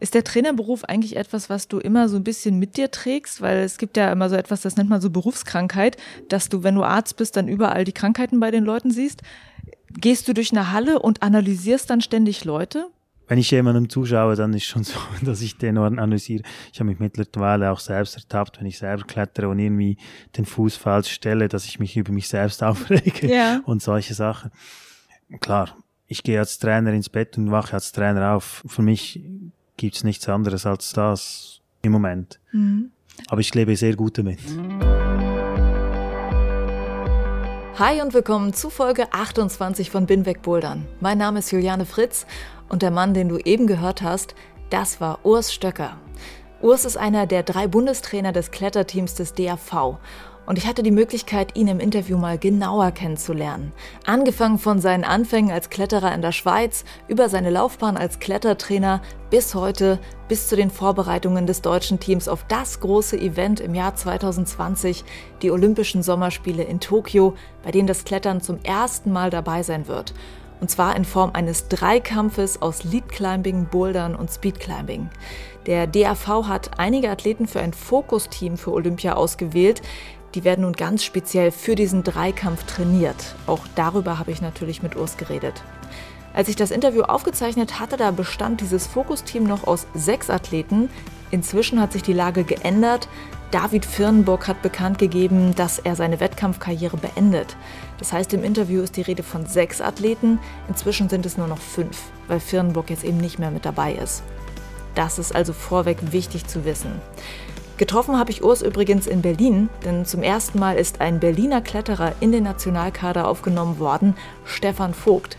[0.00, 3.42] Ist der Trainerberuf eigentlich etwas, was du immer so ein bisschen mit dir trägst?
[3.42, 5.98] Weil es gibt ja immer so etwas, das nennt man so Berufskrankheit,
[6.28, 9.22] dass du, wenn du Arzt bist, dann überall die Krankheiten bei den Leuten siehst.
[9.90, 12.86] Gehst du durch eine Halle und analysierst dann ständig Leute?
[13.28, 16.42] Wenn ich jemandem zuschaue, dann ist schon so, dass ich den analysiere.
[16.72, 19.98] Ich habe mich mittlerweile auch selbst ertappt, wenn ich selber klettere und irgendwie
[20.36, 23.60] den Fuß falsch stelle, dass ich mich über mich selbst aufrege ja.
[23.66, 24.50] und solche Sachen.
[25.40, 25.76] Klar,
[26.06, 28.64] ich gehe als Trainer ins Bett und wache als Trainer auf.
[28.66, 29.22] Für mich
[29.80, 32.38] gibt es nichts anderes als das im Moment.
[32.52, 32.90] Mhm.
[33.28, 34.38] Aber ich lebe sehr gut damit.
[37.78, 40.86] Hi und willkommen zu Folge 28 von Binweg Bouldern.
[41.00, 42.26] Mein Name ist Juliane Fritz
[42.68, 44.34] und der Mann, den du eben gehört hast,
[44.68, 45.96] das war Urs Stöcker.
[46.60, 49.98] Urs ist einer der drei Bundestrainer des Kletterteams des DAV
[50.50, 53.70] und ich hatte die Möglichkeit, ihn im Interview mal genauer kennenzulernen.
[54.04, 59.54] Angefangen von seinen Anfängen als Kletterer in der Schweiz, über seine Laufbahn als Klettertrainer bis
[59.54, 65.04] heute, bis zu den Vorbereitungen des deutschen Teams auf das große Event im Jahr 2020,
[65.40, 70.14] die Olympischen Sommerspiele in Tokio, bei denen das Klettern zum ersten Mal dabei sein wird.
[70.60, 75.10] Und zwar in Form eines Dreikampfes aus Lead Climbing, Bouldern und Speed Climbing.
[75.66, 79.80] Der DAV hat einige Athleten für ein Fokusteam für Olympia ausgewählt,
[80.34, 83.34] die werden nun ganz speziell für diesen Dreikampf trainiert.
[83.46, 85.62] Auch darüber habe ich natürlich mit Urs geredet.
[86.32, 90.88] Als ich das Interview aufgezeichnet hatte, da bestand dieses Fokusteam noch aus sechs Athleten.
[91.32, 93.08] Inzwischen hat sich die Lage geändert.
[93.50, 97.56] David Firnburg hat bekannt gegeben, dass er seine Wettkampfkarriere beendet.
[97.98, 100.38] Das heißt, im Interview ist die Rede von sechs Athleten.
[100.68, 101.98] Inzwischen sind es nur noch fünf,
[102.28, 104.22] weil Firnburg jetzt eben nicht mehr mit dabei ist.
[104.94, 107.00] Das ist also vorweg wichtig zu wissen.
[107.80, 112.12] Getroffen habe ich Urs übrigens in Berlin, denn zum ersten Mal ist ein Berliner Kletterer
[112.20, 114.14] in den Nationalkader aufgenommen worden,
[114.44, 115.38] Stefan Vogt.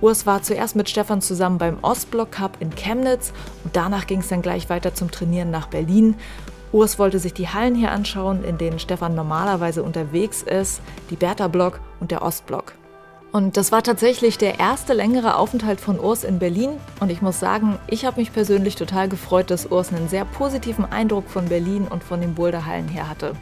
[0.00, 3.32] Urs war zuerst mit Stefan zusammen beim Ostblock Cup in Chemnitz
[3.62, 6.16] und danach ging es dann gleich weiter zum Trainieren nach Berlin.
[6.72, 10.80] Urs wollte sich die Hallen hier anschauen, in denen Stefan normalerweise unterwegs ist,
[11.10, 12.79] die Bertha Block und der Ostblock.
[13.32, 16.70] Und das war tatsächlich der erste längere Aufenthalt von Urs in Berlin.
[16.98, 20.84] Und ich muss sagen, ich habe mich persönlich total gefreut, dass Urs einen sehr positiven
[20.84, 23.34] Eindruck von Berlin und von den Boulderhallen her hatte.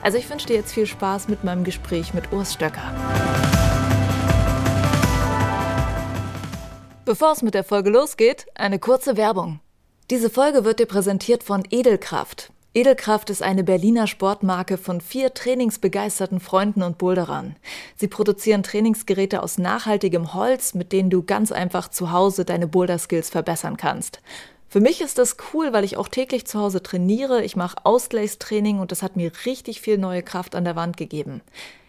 [0.00, 2.94] Also ich wünsche dir jetzt viel Spaß mit meinem Gespräch mit Urs Stöcker.
[7.04, 9.60] Bevor es mit der Folge losgeht, eine kurze Werbung.
[10.10, 12.52] Diese Folge wird dir präsentiert von Edelkraft.
[12.76, 17.56] Edelkraft ist eine Berliner Sportmarke von vier trainingsbegeisterten Freunden und Boulderern.
[17.96, 23.30] Sie produzieren Trainingsgeräte aus nachhaltigem Holz, mit denen du ganz einfach zu Hause deine Boulder-Skills
[23.30, 24.20] verbessern kannst.
[24.68, 27.42] Für mich ist das cool, weil ich auch täglich zu Hause trainiere.
[27.42, 31.40] Ich mache Ausgleichstraining und das hat mir richtig viel neue Kraft an der Wand gegeben.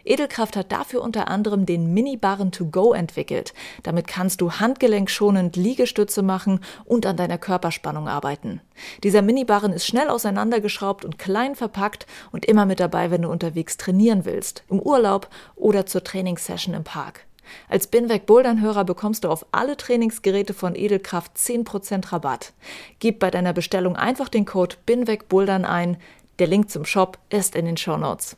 [0.07, 3.53] Edelkraft hat dafür unter anderem den Mini-Barren to go entwickelt.
[3.83, 8.61] Damit kannst du handgelenkschonend Liegestütze machen und an deiner Körperspannung arbeiten.
[9.03, 13.77] Dieser Mini-Barren ist schnell auseinandergeschraubt und klein verpackt und immer mit dabei, wenn du unterwegs
[13.77, 17.25] trainieren willst, im Urlaub oder zur Trainingssession im Park.
[17.69, 22.53] Als Binweg Bouldern-Hörer bekommst du auf alle Trainingsgeräte von Edelkraft 10% Rabatt.
[22.99, 25.97] Gib bei deiner Bestellung einfach den Code Binweg Bouldern ein.
[26.39, 28.37] Der Link zum Shop ist in den Show Notes.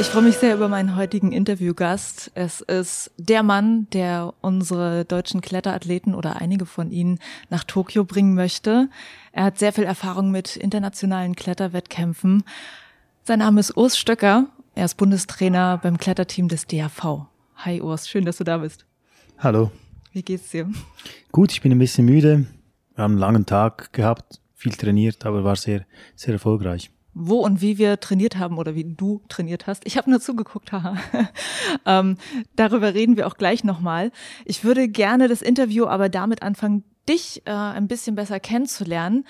[0.00, 2.30] Ich freue mich sehr über meinen heutigen Interviewgast.
[2.34, 7.18] Es ist der Mann, der unsere deutschen Kletterathleten oder einige von ihnen
[7.50, 8.88] nach Tokio bringen möchte.
[9.32, 12.44] Er hat sehr viel Erfahrung mit internationalen Kletterwettkämpfen.
[13.24, 14.46] Sein Name ist Urs Stöcker.
[14.76, 17.26] Er ist Bundestrainer beim Kletterteam des DAV.
[17.56, 18.86] Hi Urs, schön, dass du da bist.
[19.38, 19.72] Hallo.
[20.12, 20.70] Wie geht's dir?
[21.32, 22.46] Gut, ich bin ein bisschen müde.
[22.94, 27.60] Wir haben einen langen Tag gehabt, viel trainiert, aber war sehr, sehr erfolgreich wo und
[27.60, 29.86] wie wir trainiert haben oder wie du trainiert hast.
[29.86, 30.96] Ich habe nur zugeguckt, haha.
[31.86, 32.16] ähm,
[32.54, 34.12] darüber reden wir auch gleich nochmal.
[34.44, 39.24] Ich würde gerne das Interview aber damit anfangen, dich äh, ein bisschen besser kennenzulernen.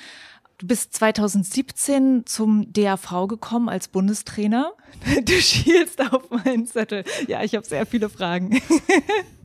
[0.59, 4.73] Du bist 2017 zum DAV gekommen als Bundestrainer.
[5.25, 7.05] Du schielst auf meinen Zettel.
[7.27, 8.61] Ja, ich habe sehr viele Fragen.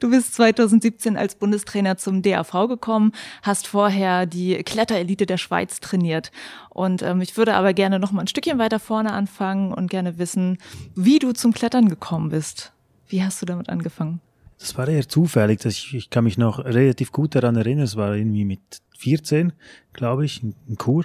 [0.00, 3.12] Du bist 2017 als Bundestrainer zum DAV gekommen,
[3.42, 6.30] hast vorher die Kletterelite der Schweiz trainiert.
[6.70, 10.18] Und ähm, ich würde aber gerne noch mal ein Stückchen weiter vorne anfangen und gerne
[10.18, 10.58] wissen,
[10.94, 12.72] wie du zum Klettern gekommen bist.
[13.08, 14.20] Wie hast du damit angefangen?
[14.58, 15.64] Das war eher zufällig.
[15.64, 17.84] Ich, ich kann mich noch relativ gut daran erinnern.
[17.84, 18.60] Es war irgendwie mit
[18.98, 19.52] 14,
[19.92, 21.04] glaube ich, in Kur.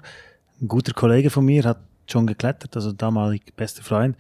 [0.62, 4.18] Ein guter Kollege von mir hat schon geklettert, also damalig bester Freund.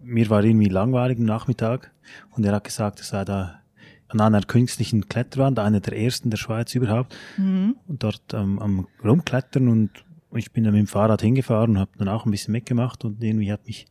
[0.00, 1.90] Mir war irgendwie langweilig am Nachmittag
[2.32, 3.60] und er hat gesagt, er sei da
[4.08, 7.76] an einer künstlichen Kletterwand, einer der ersten der Schweiz überhaupt, mhm.
[7.88, 9.90] und dort ähm, am Rumklettern und
[10.34, 13.22] ich bin dann mit dem Fahrrad hingefahren und habe dann auch ein bisschen mitgemacht und
[13.22, 13.86] irgendwie hat mich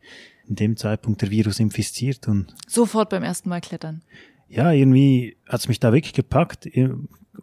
[0.48, 4.04] in dem Zeitpunkt der Virus infiziert und sofort beim ersten Mal klettern.
[4.48, 6.70] Ja, irgendwie hat's mich da wirklich gepackt.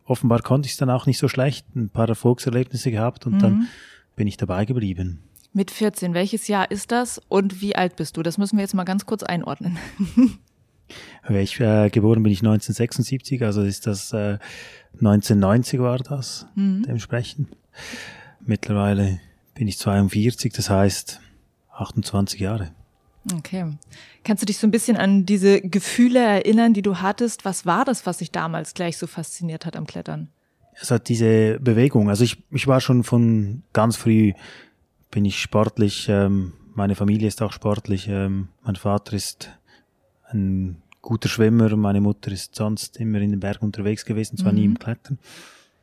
[0.04, 3.38] Offenbar konnte ich es dann auch nicht so schlecht, ein paar Erfolgserlebnisse gehabt und mhm.
[3.40, 3.68] dann
[4.14, 5.20] bin ich dabei geblieben.
[5.52, 8.22] Mit 14, welches Jahr ist das und wie alt bist du?
[8.22, 9.78] Das müssen wir jetzt mal ganz kurz einordnen.
[11.28, 14.38] ich, äh, geboren bin ich 1976, also ist das äh,
[14.94, 16.82] 1990 war das mhm.
[16.82, 17.48] dementsprechend.
[18.44, 19.20] Mittlerweile
[19.54, 21.20] bin ich 42, das heißt
[21.72, 22.72] 28 Jahre.
[23.32, 23.76] Okay.
[24.24, 27.44] Kannst du dich so ein bisschen an diese Gefühle erinnern, die du hattest?
[27.44, 30.28] Was war das, was dich damals gleich so fasziniert hat am Klettern?
[30.80, 32.08] Es hat diese Bewegung.
[32.08, 34.32] Also ich, ich war schon von ganz früh,
[35.10, 36.08] bin ich sportlich.
[36.08, 38.08] Ähm, meine Familie ist auch sportlich.
[38.08, 39.50] Ähm, mein Vater ist
[40.32, 41.74] ein guter Schwimmer.
[41.76, 44.58] Meine Mutter ist sonst immer in den Bergen unterwegs gewesen, zwar mhm.
[44.58, 45.18] nie im Klettern.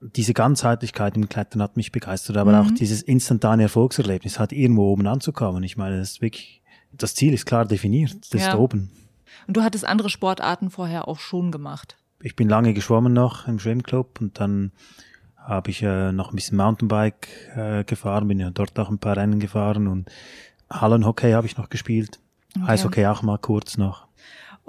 [0.02, 2.68] Diese Ganzheitlichkeit im Klettern hat mich begeistert, aber mhm.
[2.68, 5.62] auch dieses instantane Erfolgserlebnis hat irgendwo oben anzukommen.
[5.64, 6.62] Ich meine, das ist wirklich,
[6.94, 8.50] das Ziel ist klar definiert, das ja.
[8.50, 8.92] ist oben.
[9.48, 11.98] Und du hattest andere Sportarten vorher auch schon gemacht?
[12.22, 14.72] Ich bin lange geschwommen noch im Schwimmclub und dann
[15.38, 19.18] habe ich äh, noch ein bisschen Mountainbike äh, gefahren, bin ja dort auch ein paar
[19.18, 20.10] Rennen gefahren und
[20.70, 22.20] Hallenhockey habe ich noch gespielt.
[22.56, 22.72] Okay.
[22.72, 24.09] Eishockey auch mal kurz noch.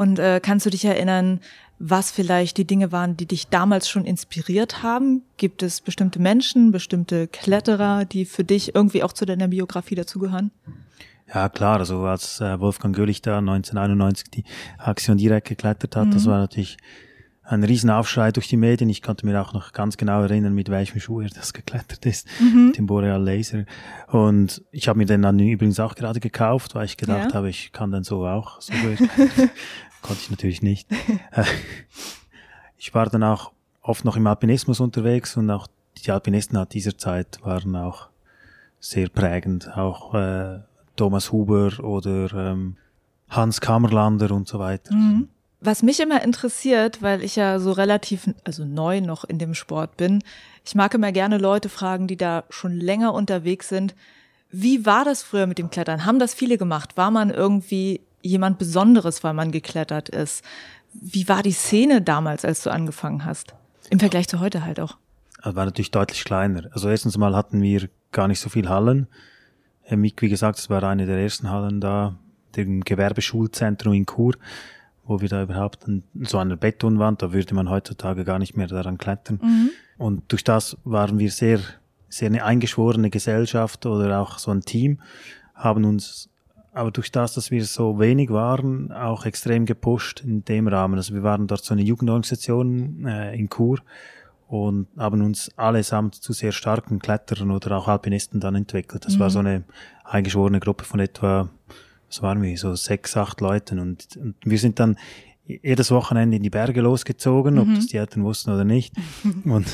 [0.01, 1.41] Und äh, kannst du dich erinnern,
[1.79, 5.21] was vielleicht die Dinge waren, die dich damals schon inspiriert haben?
[5.37, 10.53] Gibt es bestimmte Menschen, bestimmte Kletterer, die für dich irgendwie auch zu deiner Biografie dazugehören?
[11.29, 14.45] Ja, klar, also als äh, Wolfgang Gölich da 1991 die
[14.79, 16.13] Axion direkt geklettert hat, mhm.
[16.13, 16.79] das war natürlich
[17.43, 18.89] ein Riesenaufschrei durch die Medien.
[18.89, 22.27] Ich konnte mir auch noch ganz genau erinnern, mit welchem Schuh er das geklettert ist,
[22.41, 22.69] mhm.
[22.69, 23.65] mit dem Boreal Laser.
[24.07, 27.35] Und ich habe mir den dann übrigens auch gerade gekauft, weil ich gedacht ja.
[27.35, 28.73] habe, ich kann dann so auch so.
[30.03, 30.89] Konnte ich natürlich nicht.
[32.83, 33.53] Ich war dann auch
[33.83, 35.67] oft noch im Alpinismus unterwegs und auch
[35.99, 38.09] die Alpinisten aus dieser Zeit waren auch
[38.81, 39.77] sehr prägend.
[39.77, 40.61] Auch äh,
[40.97, 42.77] Thomas Huber oder ähm,
[43.29, 44.95] Hans Kammerlander und so weiter.
[44.95, 45.29] Mhm.
[45.61, 49.99] Was mich immer interessiert, weil ich ja so relativ, also neu noch in dem Sport
[49.99, 50.25] bin,
[50.65, 53.95] ich mag immer gerne Leute fragen, die da schon länger unterwegs sind.
[54.51, 56.07] Wie war das früher mit dem Klettern?
[56.07, 56.97] Haben das viele gemacht?
[56.97, 60.45] War man irgendwie jemand Besonderes, weil man geklettert ist.
[60.93, 63.55] Wie war die Szene damals, als du angefangen hast?
[63.91, 64.97] Im Vergleich zu heute halt auch.
[65.41, 66.69] Also war natürlich deutlich kleiner.
[66.73, 69.07] Also erstens mal hatten wir gar nicht so viel Hallen.
[69.89, 72.17] Wie gesagt, es war eine der ersten Hallen da,
[72.57, 74.35] dem Gewerbeschulzentrum in Chur,
[75.05, 78.67] wo wir da überhaupt an so einer Betonwand, da würde man heutzutage gar nicht mehr
[78.67, 79.41] daran klettern.
[79.43, 79.71] Mhm.
[79.99, 81.61] Und durch das waren wir sehr,
[82.09, 85.01] sehr eine eingeschworene Gesellschaft oder auch so ein Team,
[85.55, 86.29] haben uns
[86.73, 90.95] aber durch das, dass wir so wenig waren, auch extrem gepusht in dem Rahmen.
[90.95, 93.81] Also wir waren dort so eine Jugendorganisation äh, in Chur
[94.47, 99.05] und haben uns allesamt zu sehr starken Kletterern oder auch Alpinisten dann entwickelt.
[99.05, 99.21] Das mhm.
[99.21, 99.65] war so eine
[100.05, 101.49] eingeschworene Gruppe von etwa,
[102.09, 104.97] was waren wir, so sechs, acht Leuten und, und wir sind dann
[105.47, 107.75] jedes Wochenende in die Berge losgezogen, ob mhm.
[107.77, 108.95] das die Eltern wussten oder nicht,
[109.45, 109.67] und,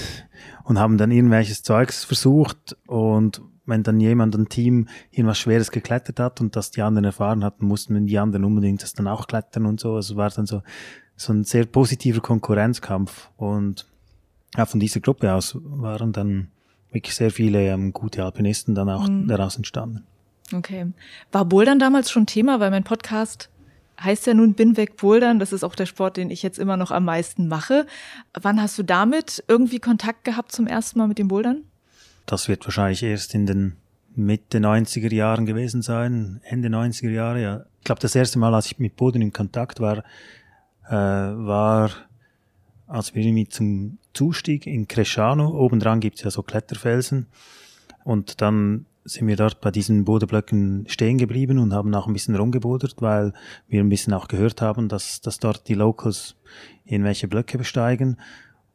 [0.64, 6.20] und haben dann irgendwelches Zeugs versucht und wenn dann jemand ein Team irgendwas Schweres geklettert
[6.20, 9.66] hat und das die anderen erfahren hatten, mussten die anderen unbedingt das dann auch klettern
[9.66, 9.94] und so.
[9.94, 10.62] Also es war dann so,
[11.16, 13.30] so ein sehr positiver Konkurrenzkampf.
[13.36, 13.86] Und
[14.56, 16.48] ja, von dieser Gruppe aus waren dann
[16.90, 19.28] wirklich sehr viele ähm, gute Alpinisten dann auch mhm.
[19.28, 20.04] daraus entstanden.
[20.54, 20.86] Okay.
[21.32, 22.60] War Bouldern damals schon Thema?
[22.60, 23.50] Weil mein Podcast
[24.00, 25.38] heißt ja nun Bin weg Bouldern.
[25.38, 27.86] Das ist auch der Sport, den ich jetzt immer noch am meisten mache.
[28.40, 31.64] Wann hast du damit irgendwie Kontakt gehabt zum ersten Mal mit dem Bouldern?
[32.26, 33.76] Das wird wahrscheinlich erst in den
[34.14, 37.64] Mitte 90er Jahren gewesen sein, Ende 90er Jahre, ja.
[37.78, 39.98] Ich glaube, das erste Mal, als ich mit Boden in Kontakt war,
[40.88, 41.90] äh, war,
[42.86, 47.26] als wir mit zum Zustieg in Cresciano, obendran gibt's ja so Kletterfelsen,
[48.04, 52.36] und dann sind wir dort bei diesen Bodenblöcken stehen geblieben und haben auch ein bisschen
[52.36, 53.32] rumgebodert, weil
[53.68, 56.36] wir ein bisschen auch gehört haben, dass, dass dort die Locals
[56.84, 58.16] irgendwelche Blöcke besteigen.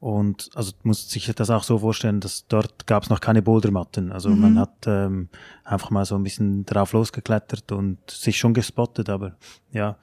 [0.01, 4.11] Und also muss sich das auch so vorstellen, dass dort gab es noch keine Bouldermatten.
[4.11, 4.41] Also mhm.
[4.41, 5.29] man hat ähm,
[5.63, 9.09] einfach mal so ein bisschen drauf losgeklettert und sich schon gespottet.
[9.09, 9.35] Aber
[9.71, 9.97] ja,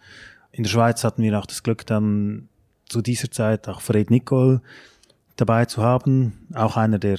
[0.52, 2.48] in der Schweiz hatten wir auch das Glück dann,
[2.88, 4.62] zu dieser Zeit auch Fred Nicol
[5.34, 7.18] dabei zu haben, auch einer, der,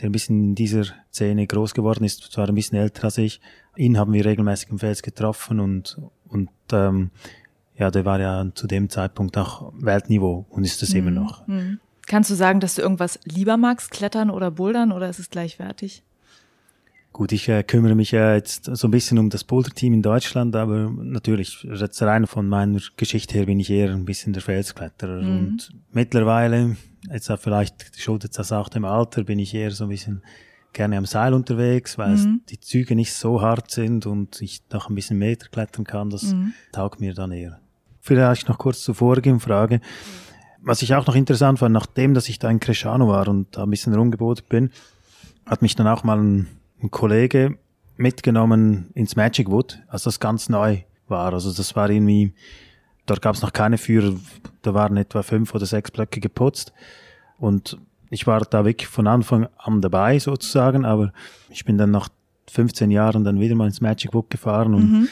[0.00, 3.40] der ein bisschen in dieser Szene groß geworden ist, zwar ein bisschen älter als ich.
[3.76, 7.12] Ihn haben wir regelmäßig im Fels getroffen und, und ähm,
[7.76, 10.98] ja, der war ja zu dem Zeitpunkt auch Weltniveau und ist es mhm.
[10.98, 11.46] immer noch.
[11.46, 11.78] Mhm.
[12.08, 16.02] Kannst du sagen, dass du irgendwas lieber magst, klettern oder bouldern oder ist es gleichwertig?
[17.12, 20.54] Gut, ich äh, kümmere mich ja jetzt so ein bisschen um das Boulder-Team in Deutschland,
[20.54, 25.22] aber natürlich, jetzt rein von meiner Geschichte her bin ich eher ein bisschen der Felskletterer.
[25.22, 25.38] Mhm.
[25.38, 26.76] Und mittlerweile,
[27.10, 30.22] jetzt auch vielleicht schuldet das auch dem Alter, bin ich eher so ein bisschen
[30.72, 32.42] gerne am Seil unterwegs, weil mhm.
[32.50, 36.10] die Züge nicht so hart sind und ich noch ein bisschen Meter klettern kann.
[36.10, 36.52] Das mhm.
[36.72, 37.60] taugt mir dann eher.
[38.00, 39.80] Vielleicht noch kurz zur vorigen Frage.
[40.62, 43.62] Was ich auch noch interessant fand, nachdem, dass ich da in Cresciano war und da
[43.62, 44.70] ein bisschen rumgeboten bin,
[45.46, 46.48] hat mich dann auch mal ein,
[46.82, 47.56] ein Kollege
[47.96, 51.32] mitgenommen ins Magic Wood, als das ganz neu war.
[51.32, 52.32] Also das war irgendwie,
[53.06, 54.14] dort gab es noch keine Führer,
[54.62, 56.72] da waren etwa fünf oder sechs Blöcke geputzt.
[57.38, 57.78] Und
[58.10, 61.12] ich war da wirklich von Anfang an dabei sozusagen, aber
[61.50, 62.08] ich bin dann nach
[62.50, 65.08] 15 Jahren dann wieder mal ins Magic Wood gefahren und mhm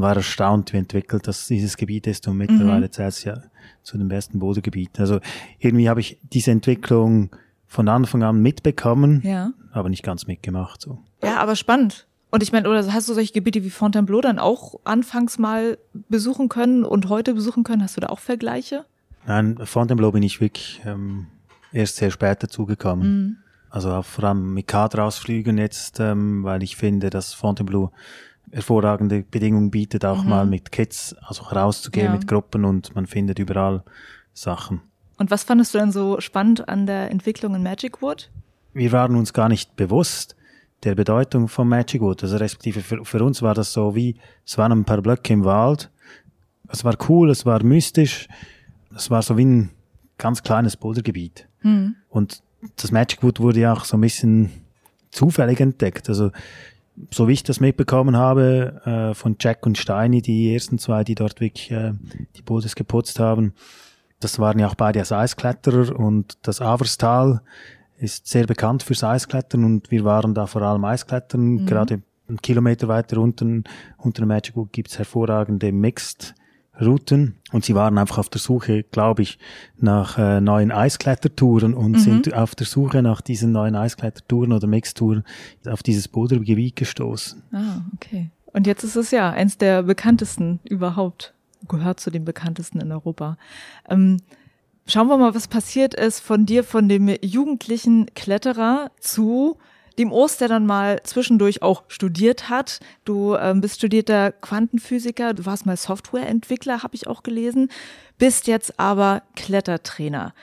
[0.00, 2.92] war erstaunt, wie entwickelt das dieses Gebiet ist und mittlerweile mhm.
[2.92, 3.42] zählt es ja
[3.82, 5.00] zu den besten Bodengebieten.
[5.00, 5.20] Also
[5.58, 7.30] irgendwie habe ich diese Entwicklung
[7.66, 9.52] von Anfang an mitbekommen, ja.
[9.72, 10.80] aber nicht ganz mitgemacht.
[10.80, 10.98] So.
[11.22, 12.06] Ja, aber spannend.
[12.30, 15.78] Und ich meine, oder hast du solche Gebiete wie Fontainebleau dann auch anfangs mal
[16.08, 17.82] besuchen können und heute besuchen können?
[17.82, 18.84] Hast du da auch Vergleiche?
[19.26, 21.26] Nein, Fontainebleau bin ich wirklich ähm,
[21.72, 23.08] erst sehr spät dazugekommen.
[23.08, 23.36] Mhm.
[23.70, 27.92] Also vor allem mit Kaderausflügen jetzt, ähm, weil ich finde, dass Fontainebleau
[28.52, 30.30] hervorragende Bedingungen bietet, auch mhm.
[30.30, 32.12] mal mit Kids, also rauszugehen ja.
[32.12, 33.82] mit Gruppen und man findet überall
[34.32, 34.80] Sachen.
[35.16, 38.30] Und was fandest du denn so spannend an der Entwicklung in Magic Wood?
[38.72, 40.36] Wir waren uns gar nicht bewusst
[40.84, 42.22] der Bedeutung von Magic Wood.
[42.22, 45.44] Also respektive für, für uns war das so wie, es waren ein paar Blöcke im
[45.44, 45.90] Wald.
[46.68, 48.28] Es war cool, es war mystisch.
[48.94, 49.70] Es war so wie ein
[50.18, 51.48] ganz kleines Bouldergebiet.
[51.62, 51.96] Mhm.
[52.08, 52.42] Und
[52.76, 54.50] das Magic Wood wurde ja auch so ein bisschen
[55.10, 56.08] zufällig entdeckt.
[56.08, 56.30] Also
[57.12, 61.14] so wie ich das mitbekommen habe, äh, von Jack und Steini, die ersten zwei, die
[61.14, 61.92] dort wirklich äh,
[62.36, 63.54] die Bootes geputzt haben,
[64.20, 67.40] das waren ja auch beide als Eiskletterer und das Averstal
[67.98, 71.40] ist sehr bekannt fürs Eisklettern und wir waren da vor allem Eisklettern.
[71.40, 71.66] Mhm.
[71.66, 73.64] Gerade einen Kilometer weiter unten,
[73.96, 76.34] unter dem Magic Wood gibt's hervorragende Mixed
[76.80, 79.38] Routen und sie waren einfach auf der Suche, glaube ich,
[79.78, 81.98] nach äh, neuen Eisklettertouren und mhm.
[81.98, 85.24] sind auf der Suche nach diesen neuen Eisklettertouren oder Mixtouren
[85.66, 87.42] auf dieses Bodengebiet gestoßen.
[87.52, 88.30] Ah, okay.
[88.46, 91.34] Und jetzt ist es ja eins der bekanntesten überhaupt,
[91.68, 93.36] gehört zu den bekanntesten in Europa.
[93.88, 94.18] Ähm,
[94.86, 99.58] schauen wir mal, was passiert ist von dir, von dem jugendlichen Kletterer zu
[99.98, 102.80] dem Ost, der dann mal zwischendurch auch studiert hat.
[103.04, 107.70] Du ähm, bist studierter Quantenphysiker, du warst mal Softwareentwickler, habe ich auch gelesen,
[108.16, 110.34] bist jetzt aber Klettertrainer.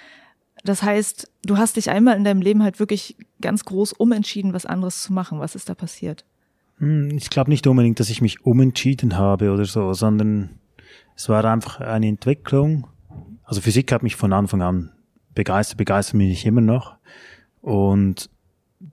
[0.64, 4.66] Das heißt, du hast dich einmal in deinem Leben halt wirklich ganz groß umentschieden, was
[4.66, 5.40] anderes zu machen.
[5.40, 6.26] Was ist da passiert?
[6.80, 10.60] Hm, ich glaube nicht unbedingt, dass ich mich umentschieden habe oder so, sondern
[11.16, 12.88] es war einfach eine Entwicklung.
[13.44, 14.92] Also Physik hat mich von Anfang an
[15.36, 16.96] begeistert, begeistert mich immer noch.
[17.62, 18.30] Und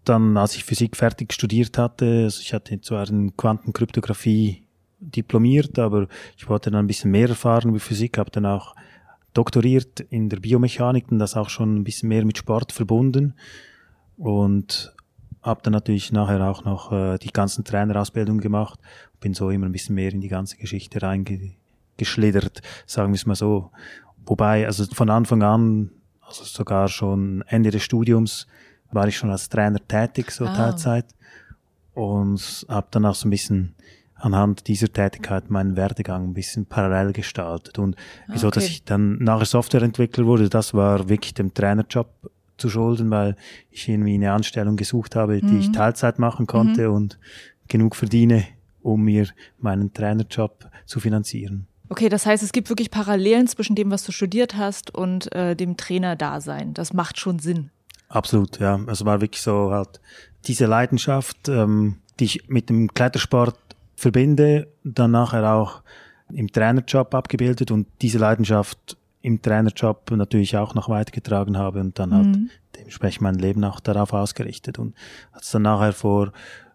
[0.04, 4.64] dann, als ich Physik fertig studiert hatte, also ich hatte zwar in Quantenkryptographie
[5.00, 8.74] diplomiert, aber ich wollte dann ein bisschen mehr erfahren über Physik, habe dann auch
[9.34, 13.34] doktoriert in der Biomechanik und das auch schon ein bisschen mehr mit Sport verbunden
[14.16, 14.94] und
[15.42, 18.78] habe dann natürlich nachher auch noch äh, die ganzen Trainerausbildungen gemacht,
[19.20, 23.34] bin so immer ein bisschen mehr in die ganze Geschichte reingeschlittert, sagen wir es mal
[23.34, 23.70] so.
[24.24, 28.46] Wobei, also von Anfang an, also sogar schon Ende des Studiums,
[28.92, 30.54] war ich schon als Trainer tätig, so ah.
[30.54, 31.06] Teilzeit.
[31.94, 33.74] Und habe dann auch so ein bisschen
[34.14, 37.78] anhand dieser Tätigkeit meinen Werdegang ein bisschen parallel gestaltet.
[37.78, 37.96] Und
[38.28, 38.54] wieso, okay.
[38.54, 42.08] dass ich dann nachher Softwareentwickler wurde, das war wirklich dem Trainerjob
[42.56, 43.36] zu schulden, weil
[43.70, 45.60] ich irgendwie eine Anstellung gesucht habe, die mhm.
[45.60, 46.94] ich Teilzeit machen konnte mhm.
[46.94, 47.18] und
[47.68, 48.44] genug verdiene,
[48.82, 49.26] um mir
[49.58, 51.66] meinen Trainerjob zu finanzieren.
[51.88, 55.54] Okay, das heißt, es gibt wirklich Parallelen zwischen dem, was du studiert hast und äh,
[55.54, 56.72] dem Trainerdasein.
[56.72, 57.70] Das macht schon Sinn.
[58.12, 58.78] Absolut, ja.
[58.86, 60.00] Also war wirklich so halt
[60.44, 63.56] diese Leidenschaft, ähm, die ich mit dem Klettersport
[63.96, 65.82] verbinde, dann nachher auch
[66.30, 72.12] im Trainerjob abgebildet und diese Leidenschaft im Trainerjob natürlich auch noch weitergetragen habe und dann
[72.12, 72.50] halt mhm.
[72.76, 74.78] dementsprechend mein Leben auch darauf ausgerichtet.
[74.78, 74.94] Und
[75.32, 76.32] als dann nachher vor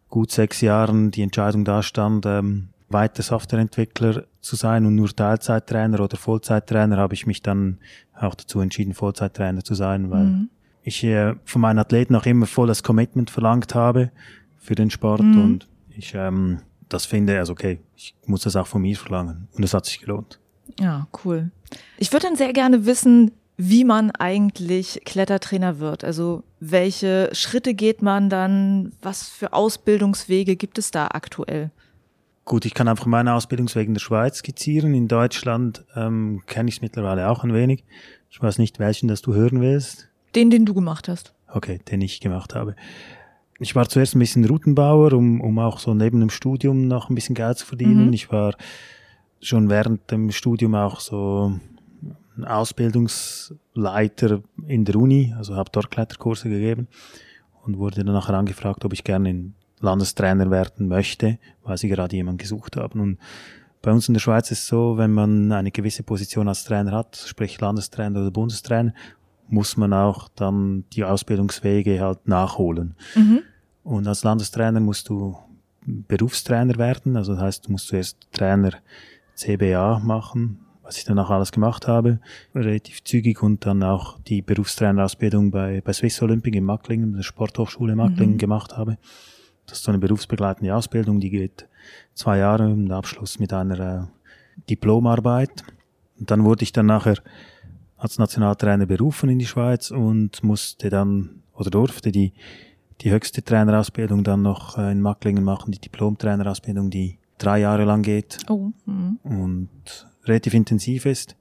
[0.10, 6.00] gut sechs Jahren die Entscheidung da stand, ähm, weiter Softwareentwickler zu sein und nur Teilzeittrainer
[6.00, 7.77] oder Vollzeittrainer, habe ich mich dann
[8.15, 10.50] auch dazu entschieden, Vollzeittrainer zu sein, weil mhm
[10.88, 14.10] ich äh, von meinen Athleten auch immer voll das Commitment verlangt habe
[14.58, 15.44] für den Sport mhm.
[15.44, 19.63] und ich ähm, das finde, also okay, ich muss das auch von mir verlangen und
[19.63, 20.39] es hat sich gelohnt.
[20.79, 21.51] Ja, cool.
[21.98, 26.06] Ich würde dann sehr gerne wissen, wie man eigentlich Klettertrainer wird.
[26.06, 28.94] Also welche Schritte geht man dann?
[29.01, 31.72] Was für Ausbildungswege gibt es da aktuell?
[32.46, 34.94] Gut, ich kann einfach meine Ausbildungswege in der Schweiz skizzieren.
[34.94, 37.84] In Deutschland ähm, kenne ich es mittlerweile auch ein wenig.
[38.29, 40.08] Ich weiß nicht, welchen das du hören willst.
[40.38, 41.34] Den, den du gemacht hast.
[41.48, 42.75] Okay, den ich gemacht habe.
[43.60, 47.15] Ich war zuerst ein bisschen Routenbauer, um, um auch so neben dem Studium noch ein
[47.15, 48.08] bisschen Geld zu verdienen.
[48.08, 48.13] Mhm.
[48.13, 48.56] Ich war
[49.41, 51.60] schon während dem Studium auch so
[52.46, 56.88] Ausbildungsleiter in der Uni, also habe dort Kletterkurse gegeben
[57.63, 62.15] und wurde dann nachher angefragt, ob ich gerne in Landestrainer werden möchte, weil sie gerade
[62.15, 63.00] jemanden gesucht haben.
[63.00, 63.17] Und
[63.82, 66.91] bei uns in der Schweiz ist es so, wenn man eine gewisse Position als Trainer
[66.91, 68.94] hat, sprich Landestrainer oder Bundestrainer,
[69.50, 72.96] muss man auch dann die Ausbildungswege halt nachholen.
[73.16, 73.42] Mhm.
[73.84, 75.38] Und als Landestrainer musst du
[75.86, 78.72] Berufstrainer werden, also das heißt, du musst zuerst Trainer
[79.36, 82.20] CBA machen, was ich danach alles gemacht habe,
[82.54, 87.96] relativ zügig und dann auch die Berufstrainerausbildung bei, bei Swiss Olympic in Macklingen, der Sporthochschule
[87.96, 88.39] Macklingen mhm.
[88.39, 88.98] gemacht habe.
[89.66, 91.68] Das ist so eine berufsbegleitende Ausbildung, die geht
[92.13, 95.63] zwei Jahre im Abschluss mit einer äh, Diplomarbeit.
[96.20, 97.18] Und dann wurde ich dann nachher
[97.98, 102.34] als Nationaltrainer berufen in die Schweiz und musste dann oder durfte die,
[103.01, 108.04] die höchste Trainerausbildung dann noch äh, in Macklingen machen, die Diplom-Trainerausbildung, die drei Jahre lang
[108.04, 108.72] geht oh.
[108.86, 109.20] mhm.
[109.24, 109.70] und
[110.25, 111.36] relativ intensiv ist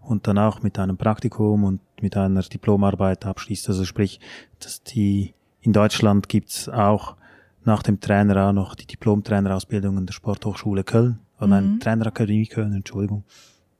[0.00, 3.68] und dann auch mit einem Praktikum und mit einer Diplomarbeit abschließt.
[3.68, 4.20] Also sprich,
[4.60, 7.16] dass die in Deutschland gibt's auch
[7.64, 11.52] nach dem Trainer auch noch die Diplom-Trainerausbildung in der Sporthochschule Köln, oder mhm.
[11.52, 13.24] nein, Trainerakademie Köln, Entschuldigung.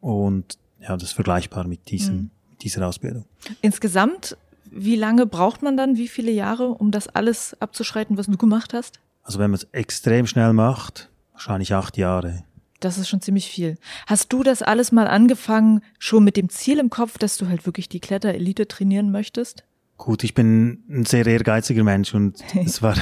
[0.00, 2.30] Und ja, das ist vergleichbar mit diesem, mhm.
[2.62, 3.24] dieser Ausbildung.
[3.60, 4.36] Insgesamt,
[4.70, 8.74] wie lange braucht man dann, wie viele Jahre, um das alles abzuschreiten, was du gemacht
[8.74, 9.00] hast?
[9.22, 12.44] Also wenn man es extrem schnell macht, wahrscheinlich acht Jahre.
[12.80, 13.78] Das ist schon ziemlich viel.
[14.06, 17.66] Hast du das alles mal angefangen, schon mit dem Ziel im Kopf, dass du halt
[17.66, 19.64] wirklich die Kletterelite trainieren möchtest?
[19.96, 22.94] Gut, ich bin ein sehr ehrgeiziger Mensch und es war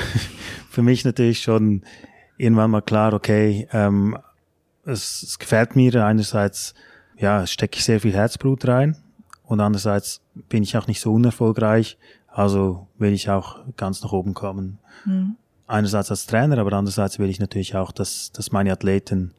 [0.70, 1.82] für mich natürlich schon
[2.36, 4.16] irgendwann mal klar, okay, ähm,
[4.84, 6.74] es, es gefällt mir einerseits,
[7.18, 8.96] ja, stecke ich sehr viel Herzblut rein
[9.44, 11.98] und andererseits bin ich auch nicht so unerfolgreich,
[12.28, 14.78] also will ich auch ganz nach oben kommen.
[15.04, 15.36] Mhm.
[15.66, 19.32] Einerseits als Trainer, aber andererseits will ich natürlich auch, dass, dass meine Athleten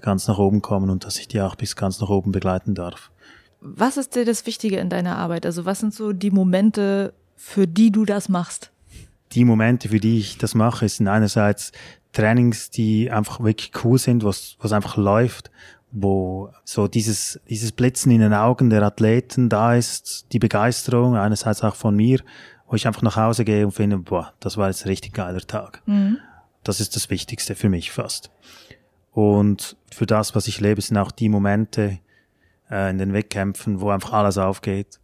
[0.00, 3.10] ganz nach oben kommen und dass ich die auch bis ganz nach oben begleiten darf.
[3.60, 5.44] Was ist dir das Wichtige in deiner Arbeit?
[5.44, 8.70] Also was sind so die Momente, für die du das machst?
[9.32, 11.72] Die Momente, für die ich das mache, sind einerseits
[12.12, 15.50] Trainings, die einfach wirklich cool sind, was, was einfach läuft,
[15.92, 21.62] wo so dieses, dieses Blitzen in den Augen der Athleten da ist, die Begeisterung, einerseits
[21.62, 22.20] auch von mir,
[22.68, 25.40] wo ich einfach nach Hause gehe und finde, boah, das war jetzt ein richtig geiler
[25.40, 25.82] Tag.
[25.86, 26.18] Mhm.
[26.62, 28.30] Das ist das Wichtigste für mich fast.
[29.12, 31.98] Und für das, was ich lebe, sind auch die Momente
[32.70, 35.00] äh, in den Wettkämpfen, wo einfach alles aufgeht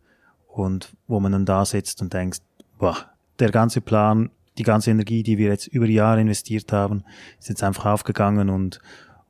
[0.46, 2.40] und wo man dann da sitzt und denkt,
[2.79, 2.96] boah,
[3.40, 7.05] der ganze Plan, die ganze Energie, die wir jetzt über die Jahre investiert haben,
[7.38, 8.81] ist jetzt einfach aufgegangen und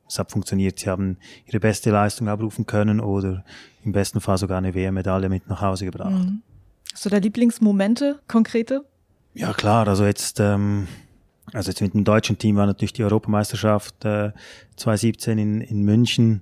[0.07, 0.79] es hat funktioniert.
[0.79, 3.43] Sie haben ihre beste Leistung abrufen können oder
[3.83, 6.11] im besten Fall sogar eine WM-Medaille mit nach Hause gebracht.
[6.11, 6.41] Mhm.
[6.93, 8.85] Hast du da Lieblingsmomente, konkrete?
[9.33, 10.87] Ja klar, also jetzt ähm,
[11.53, 14.31] also jetzt mit dem deutschen Team war natürlich die Europameisterschaft äh,
[14.75, 16.41] 2017 in, in München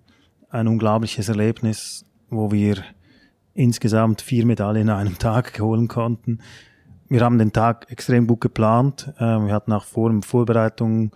[0.50, 2.78] ein unglaubliches Erlebnis, wo wir
[3.54, 6.40] insgesamt vier Medaillen in einem Tag holen konnten.
[7.08, 9.14] Wir haben den Tag extrem gut geplant.
[9.18, 11.12] Äh, wir hatten auch vor der Vorbereitung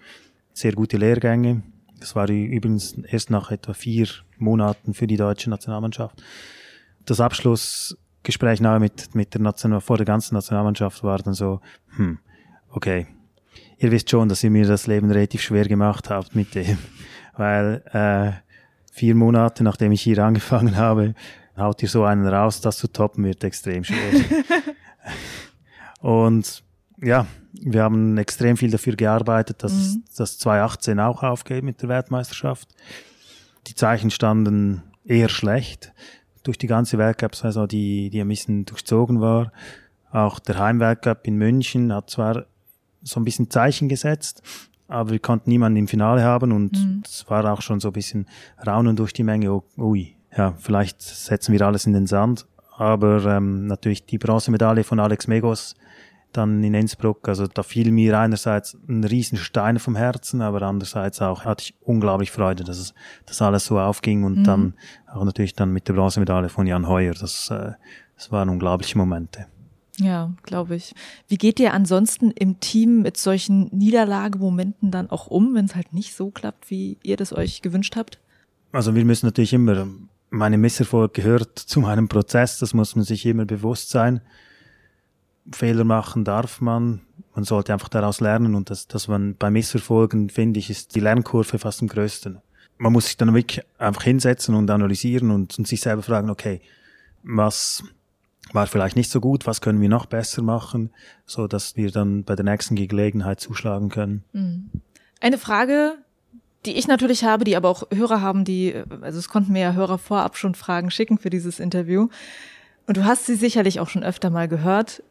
[0.53, 1.63] sehr gute Lehrgänge.
[1.99, 4.07] Das war übrigens erst nach etwa vier
[4.37, 6.21] Monaten für die deutsche Nationalmannschaft.
[7.05, 11.59] Das Abschlussgespräch nahe mit, mit der National vor der ganzen Nationalmannschaft war dann so,
[11.95, 12.19] hm,
[12.69, 13.07] okay,
[13.77, 16.77] ihr wisst schon, dass ihr mir das Leben relativ schwer gemacht habt mit dem,
[17.37, 18.31] weil äh,
[18.91, 21.15] vier Monate nachdem ich hier angefangen habe,
[21.57, 23.97] haut ihr so einen raus, das zu toppen wird extrem schwer.
[26.01, 26.63] Und
[27.01, 30.03] ja, wir haben extrem viel dafür gearbeitet, dass mhm.
[30.15, 32.69] das 2018 auch aufgeht mit der Weltmeisterschaft.
[33.67, 35.93] Die Zeichen standen eher schlecht
[36.43, 39.51] durch die ganze Weltcup-Saison, die, die ein bisschen durchzogen war.
[40.11, 42.45] Auch der Heimweltcup in München hat zwar
[43.01, 44.41] so ein bisschen Zeichen gesetzt,
[44.87, 47.03] aber wir konnten niemanden im Finale haben und mhm.
[47.05, 48.27] es war auch schon so ein bisschen
[48.65, 49.53] Raunen durch die Menge.
[49.53, 52.45] Oh, ui, ja, vielleicht setzen wir alles in den Sand.
[52.77, 55.75] Aber ähm, natürlich die Bronzemedaille von Alex Megos
[56.31, 61.21] dann in Innsbruck, also da fiel mir einerseits ein riesen Stein vom Herzen, aber andererseits
[61.21, 62.93] auch hatte ich unglaublich Freude, dass es,
[63.25, 64.43] dass alles so aufging und mhm.
[64.43, 64.73] dann
[65.11, 67.13] auch natürlich dann mit der Bronzemedaille von Jan Heuer.
[67.13, 67.71] Das, äh,
[68.15, 69.47] das waren unglaubliche Momente.
[69.97, 70.93] Ja, glaube ich.
[71.27, 75.93] Wie geht ihr ansonsten im Team mit solchen Niederlagemomenten dann auch um, wenn es halt
[75.93, 78.19] nicht so klappt, wie ihr das euch gewünscht habt?
[78.71, 79.87] Also wir müssen natürlich immer
[80.29, 84.21] meine Misserfolg gehört zu meinem Prozess, das muss man sich immer bewusst sein.
[85.51, 87.01] Fehler machen darf man,
[87.35, 90.99] man sollte einfach daraus lernen und das, dass man bei Misserfolgen, finde ich, ist die
[90.99, 92.39] Lernkurve fast am größten.
[92.77, 96.61] Man muss sich dann wirklich einfach hinsetzen und analysieren und, und sich selber fragen, okay,
[97.23, 97.83] was
[98.53, 100.91] war vielleicht nicht so gut, was können wir noch besser machen,
[101.25, 104.23] so dass wir dann bei der nächsten Gelegenheit zuschlagen können.
[104.33, 104.69] Mhm.
[105.21, 105.97] Eine Frage,
[106.65, 109.73] die ich natürlich habe, die aber auch Hörer haben, die, also es konnten mir ja
[109.73, 112.07] Hörer vorab schon Fragen schicken für dieses Interview.
[112.87, 115.03] Und du hast sie sicherlich auch schon öfter mal gehört.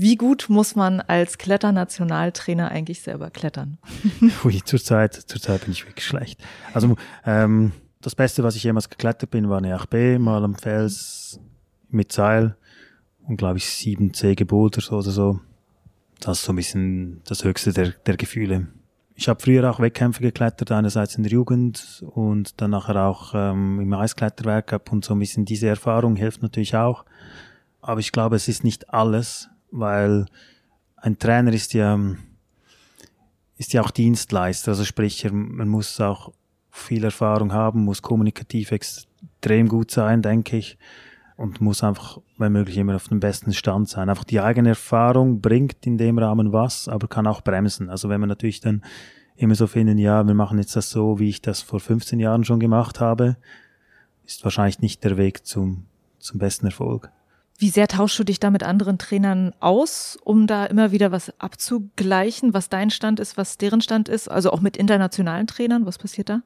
[0.00, 3.78] Wie gut muss man als Kletternationaltrainer eigentlich selber klettern?
[4.44, 6.40] Ui, zurzeit, zurzeit bin ich wirklich schlecht.
[6.72, 6.94] Also
[7.26, 11.40] ähm, das Beste, was ich jemals geklettert bin, war eine 8B, mal am Fels
[11.90, 12.56] mit Seil
[13.26, 15.40] und glaube ich sieben C gebouldert oder so.
[16.20, 18.68] Das ist so ein bisschen das Höchste der, der Gefühle.
[19.16, 23.80] Ich habe früher auch Wettkämpfe geklettert, einerseits in der Jugend und dann nachher auch ähm,
[23.80, 27.04] im Eiskletterwerk und so ein bisschen diese Erfahrung hilft natürlich auch.
[27.80, 30.26] Aber ich glaube, es ist nicht alles, weil
[30.96, 31.98] ein Trainer ist ja,
[33.56, 36.32] ist ja auch Dienstleister, also sprich, man muss auch
[36.70, 40.78] viel Erfahrung haben, muss kommunikativ extrem gut sein, denke ich
[41.38, 44.08] und muss einfach, wenn möglich, immer auf dem besten Stand sein.
[44.08, 47.88] Einfach die eigene Erfahrung bringt in dem Rahmen was, aber kann auch bremsen.
[47.90, 48.82] Also wenn man natürlich dann
[49.36, 52.44] immer so finden, ja, wir machen jetzt das so, wie ich das vor 15 Jahren
[52.44, 53.36] schon gemacht habe,
[54.26, 55.86] ist wahrscheinlich nicht der Weg zum,
[56.18, 57.12] zum besten Erfolg.
[57.60, 61.32] Wie sehr tauschst du dich da mit anderen Trainern aus, um da immer wieder was
[61.40, 64.28] abzugleichen, was dein Stand ist, was deren Stand ist?
[64.28, 66.42] Also auch mit internationalen Trainern, was passiert da?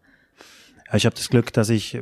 [0.88, 2.01] Ja, ich habe das Glück, dass ich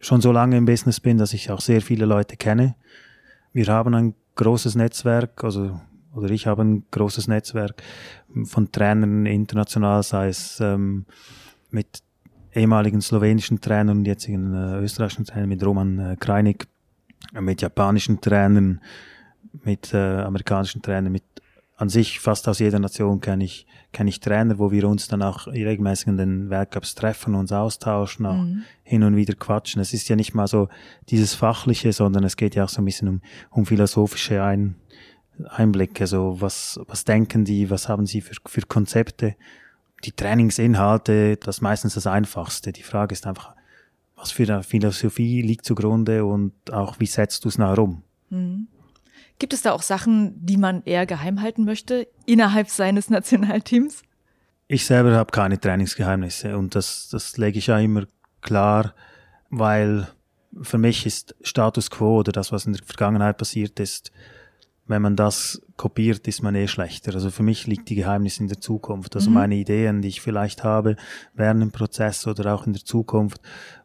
[0.00, 2.76] schon so lange im Business bin, dass ich auch sehr viele Leute kenne.
[3.52, 5.78] Wir haben ein großes Netzwerk, also
[6.14, 7.82] oder ich habe ein großes Netzwerk
[8.44, 11.04] von Trainern international, sei es ähm,
[11.70, 12.02] mit
[12.54, 16.68] ehemaligen slowenischen Trainern und jetzigen äh, österreichischen Trainern, mit Roman äh, Kreinig,
[17.32, 18.80] mit japanischen Trainern,
[19.64, 21.24] mit äh, amerikanischen Trainern, mit
[21.76, 25.22] an sich fast aus jeder Nation kenne ich, kenne ich Trainer, wo wir uns dann
[25.22, 28.62] auch regelmäßig in den Weltcups treffen, uns austauschen, auch mhm.
[28.84, 29.82] hin und wieder quatschen.
[29.82, 30.68] Es ist ja nicht mal so
[31.08, 34.76] dieses Fachliche, sondern es geht ja auch so ein bisschen um, um philosophische Ein,
[35.48, 39.34] Einblicke, so was, was denken die, was haben sie für, für Konzepte.
[40.04, 42.72] Die Trainingsinhalte, das ist meistens das Einfachste.
[42.72, 43.54] Die Frage ist einfach,
[44.24, 48.02] was für eine Philosophie liegt zugrunde und auch wie setzt du es nachher um?
[48.30, 48.68] Mhm.
[49.38, 54.02] Gibt es da auch Sachen, die man eher geheim halten möchte innerhalb seines Nationalteams?
[54.66, 58.06] Ich selber habe keine Trainingsgeheimnisse und das, das lege ich ja immer
[58.40, 58.94] klar,
[59.50, 60.08] weil
[60.62, 64.10] für mich ist Status quo oder das, was in der Vergangenheit passiert ist,
[64.86, 67.14] wenn man das kopiert, ist man eh schlechter.
[67.14, 69.16] Also für mich liegt die Geheimnis in der Zukunft.
[69.16, 69.34] Also mhm.
[69.34, 70.96] meine Ideen, die ich vielleicht habe
[71.34, 73.40] während dem Prozess oder auch in der Zukunft,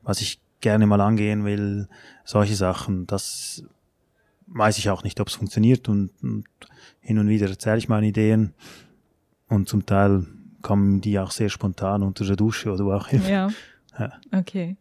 [0.09, 1.87] was ich gerne mal angehen will,
[2.25, 3.63] solche Sachen, das
[4.47, 6.45] weiß ich auch nicht, ob es funktioniert und, und,
[6.99, 8.55] hin und wieder erzähle ich meine Ideen
[9.47, 10.25] und zum Teil
[10.63, 13.29] kommen die auch sehr spontan unter der Dusche oder wo auch immer.
[13.29, 13.49] Ja.
[13.99, 14.11] ja.
[14.31, 14.77] Okay.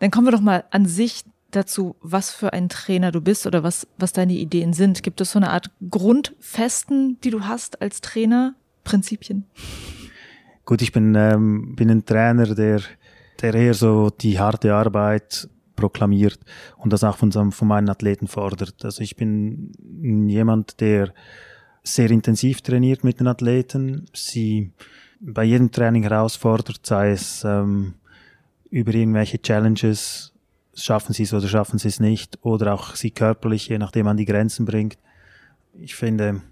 [0.00, 3.62] Dann kommen wir doch mal an sich dazu, was für ein Trainer du bist oder
[3.62, 5.02] was, was deine Ideen sind.
[5.02, 8.54] Gibt es so eine Art Grundfesten, die du hast als Trainer?
[8.84, 9.44] Prinzipien?
[10.66, 12.82] Gut, ich bin, ähm, bin ein Trainer, der,
[13.42, 16.38] der eher so die harte Arbeit proklamiert
[16.76, 18.84] und das auch von, von meinen Athleten fordert.
[18.84, 19.72] Also ich bin
[20.28, 21.12] jemand, der
[21.82, 24.70] sehr intensiv trainiert mit den Athleten, sie
[25.20, 27.94] bei jedem Training herausfordert, sei es ähm,
[28.70, 30.32] über irgendwelche Challenges,
[30.74, 34.16] schaffen sie es oder schaffen sie es nicht, oder auch sie körperlich, je nachdem an
[34.16, 34.98] die Grenzen bringt.
[35.74, 36.42] Ich finde,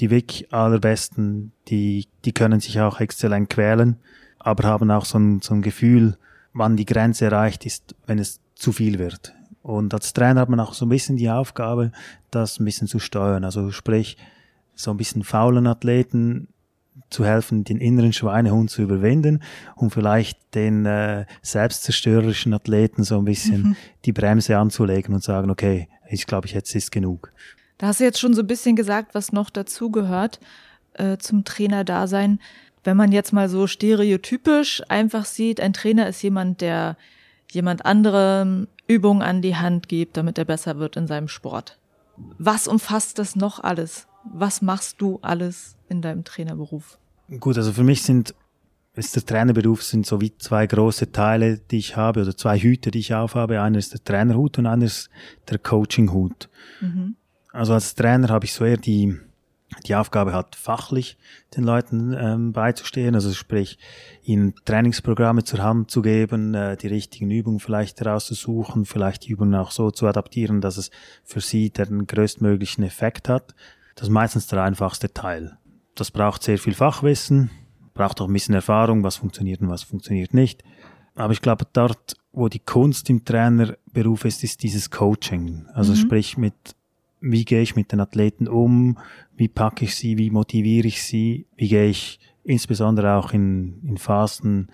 [0.00, 3.96] die wirklich allerbesten, die, die können sich auch exzellent quälen,
[4.44, 6.16] aber haben auch so ein, so ein Gefühl,
[6.52, 9.34] wann die Grenze erreicht ist, wenn es zu viel wird.
[9.62, 11.92] Und als Trainer hat man auch so ein bisschen die Aufgabe,
[12.30, 13.44] das ein bisschen zu steuern.
[13.44, 14.16] Also sprich,
[14.74, 16.48] so ein bisschen faulen Athleten
[17.10, 19.42] zu helfen, den inneren Schweinehund zu überwinden
[19.76, 23.76] und vielleicht den äh, selbstzerstörerischen Athleten so ein bisschen mhm.
[24.04, 27.32] die Bremse anzulegen und sagen, okay, ich glaube, jetzt ist genug.
[27.78, 30.40] Da hast du jetzt schon so ein bisschen gesagt, was noch dazugehört
[30.94, 32.38] äh, zum Trainerdasein.
[32.84, 36.96] Wenn man jetzt mal so stereotypisch einfach sieht, ein Trainer ist jemand, der
[37.50, 41.78] jemand anderem Übungen an die Hand gibt, damit er besser wird in seinem Sport.
[42.38, 44.06] Was umfasst das noch alles?
[44.24, 46.98] Was machst du alles in deinem Trainerberuf?
[47.40, 48.34] Gut, also für mich sind
[48.94, 52.90] ist der Trainerberuf sind so wie zwei große Teile, die ich habe oder zwei Hüte,
[52.90, 53.62] die ich aufhabe.
[53.62, 55.08] Einer ist der Trainerhut und einer ist
[55.48, 56.50] der Coachinghut.
[56.80, 57.16] Mhm.
[57.52, 59.18] Also als Trainer habe ich so eher die
[59.86, 61.16] die Aufgabe hat, fachlich
[61.56, 63.78] den Leuten ähm, beizustehen, also sprich,
[64.22, 69.54] ihnen Trainingsprogramme zur Hand zu geben, äh, die richtigen Übungen vielleicht herauszusuchen, vielleicht die Übungen
[69.54, 70.90] auch so zu adaptieren, dass es
[71.24, 73.54] für sie den größtmöglichen Effekt hat.
[73.94, 75.58] Das ist meistens der einfachste Teil.
[75.94, 77.50] Das braucht sehr viel Fachwissen,
[77.94, 80.62] braucht auch ein bisschen Erfahrung, was funktioniert und was funktioniert nicht.
[81.14, 85.66] Aber ich glaube, dort, wo die Kunst im Trainerberuf ist, ist dieses Coaching.
[85.74, 85.96] Also mhm.
[85.96, 86.54] sprich mit
[87.22, 88.98] wie gehe ich mit den Athleten um,
[89.34, 93.96] wie packe ich sie, wie motiviere ich sie, wie gehe ich insbesondere auch in, in
[93.96, 94.70] Phasen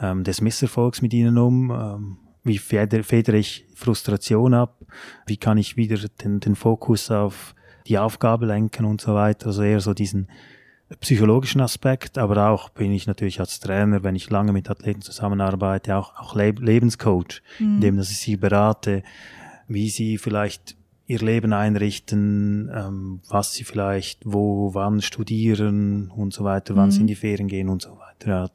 [0.00, 4.80] ähm, des Misserfolgs mit ihnen um, ähm, wie federe, ich Frustration ab,
[5.26, 7.54] wie kann ich wieder den, den Fokus auf
[7.86, 10.28] die Aufgabe lenken und so weiter, also eher so diesen
[11.00, 15.96] psychologischen Aspekt, aber auch bin ich natürlich als Trainer, wenn ich lange mit Athleten zusammenarbeite,
[15.96, 17.76] auch, auch Lebenscoach, mhm.
[17.76, 19.02] indem dass ich sie berate,
[19.68, 26.44] wie sie vielleicht ihr Leben einrichten, ähm, was sie vielleicht wo, wann studieren und so
[26.44, 26.90] weiter, wann mhm.
[26.92, 28.28] sie in die Ferien gehen und so weiter.
[28.28, 28.50] Ja,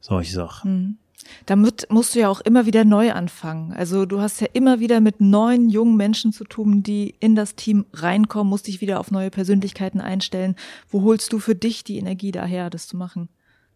[0.00, 0.72] solche Sachen.
[0.72, 0.98] Mhm.
[1.46, 3.72] Damit musst du ja auch immer wieder neu anfangen.
[3.72, 7.56] Also du hast ja immer wieder mit neuen jungen Menschen zu tun, die in das
[7.56, 10.56] Team reinkommen, musst dich wieder auf neue Persönlichkeiten einstellen.
[10.88, 13.28] Wo holst du für dich die Energie daher, das zu machen?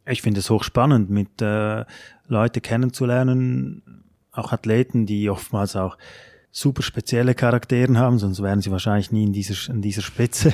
[0.06, 1.84] Ich finde es hochspannend, mit äh,
[2.26, 5.98] Leute kennenzulernen, auch Athleten, die oftmals auch
[6.50, 10.52] super spezielle Charakteren haben, sonst wären sie wahrscheinlich nie in dieser, in dieser Spitze,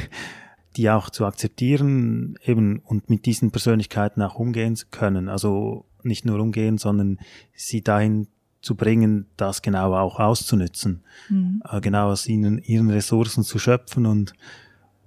[0.76, 5.28] die auch zu akzeptieren eben und mit diesen Persönlichkeiten auch umgehen zu können.
[5.28, 7.18] Also nicht nur umgehen, sondern
[7.54, 8.28] sie dahin
[8.60, 11.62] zu bringen, das genau auch auszunützen, mhm.
[11.70, 14.34] äh, genau aus ihnen, ihren Ressourcen zu schöpfen und,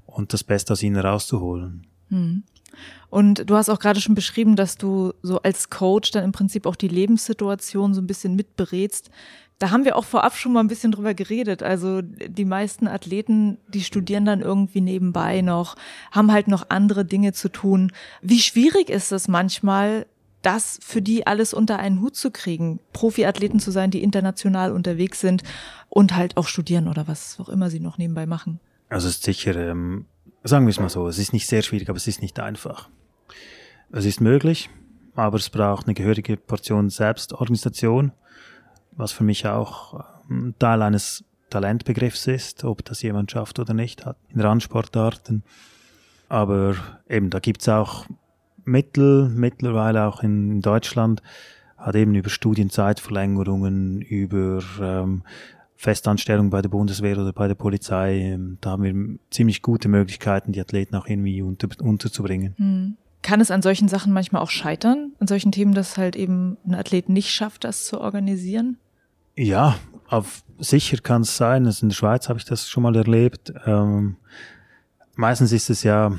[0.05, 1.85] und das Beste aus ihnen rauszuholen.
[2.09, 2.43] Mhm.
[3.09, 6.65] Und du hast auch gerade schon beschrieben, dass du so als Coach dann im Prinzip
[6.65, 9.09] auch die Lebenssituation so ein bisschen mitberätst.
[9.59, 11.63] Da haben wir auch vorab schon mal ein bisschen drüber geredet.
[11.63, 15.75] Also die meisten Athleten, die studieren dann irgendwie nebenbei noch,
[16.11, 17.91] haben halt noch andere Dinge zu tun.
[18.21, 20.05] Wie schwierig ist es manchmal,
[20.41, 25.19] das für die alles unter einen Hut zu kriegen, Profiathleten zu sein, die international unterwegs
[25.19, 25.43] sind
[25.89, 28.61] und halt auch studieren oder was auch immer sie noch nebenbei machen?
[28.87, 30.05] Also es ist sicher, ähm,
[30.43, 32.89] sagen wir es mal so, es ist nicht sehr schwierig, aber es ist nicht einfach.
[33.91, 34.69] Es ist möglich,
[35.15, 38.13] aber es braucht eine gehörige Portion Selbstorganisation
[38.91, 44.05] was für mich auch ähm, Teil eines Talentbegriffs ist, ob das jemand schafft oder nicht,
[44.05, 45.43] hat in Randsportarten.
[46.27, 46.75] Aber
[47.07, 48.05] eben, da gibt's auch
[48.65, 51.23] Mittel, mittlerweile auch in Deutschland,
[51.77, 55.23] hat eben über Studienzeitverlängerungen, über ähm,
[55.75, 60.51] Festanstellung bei der Bundeswehr oder bei der Polizei, ähm, da haben wir ziemlich gute Möglichkeiten,
[60.51, 62.53] die Athleten auch irgendwie unter, unterzubringen.
[62.57, 62.97] Hm.
[63.21, 66.75] Kann es an solchen Sachen manchmal auch scheitern, an solchen Themen, dass halt eben ein
[66.75, 68.77] Athlet nicht schafft, das zu organisieren?
[69.35, 69.75] Ja,
[70.07, 71.65] auf, sicher kann es sein.
[71.65, 73.53] Also in der Schweiz habe ich das schon mal erlebt.
[73.65, 74.15] Ähm,
[75.15, 76.17] meistens ist es ja,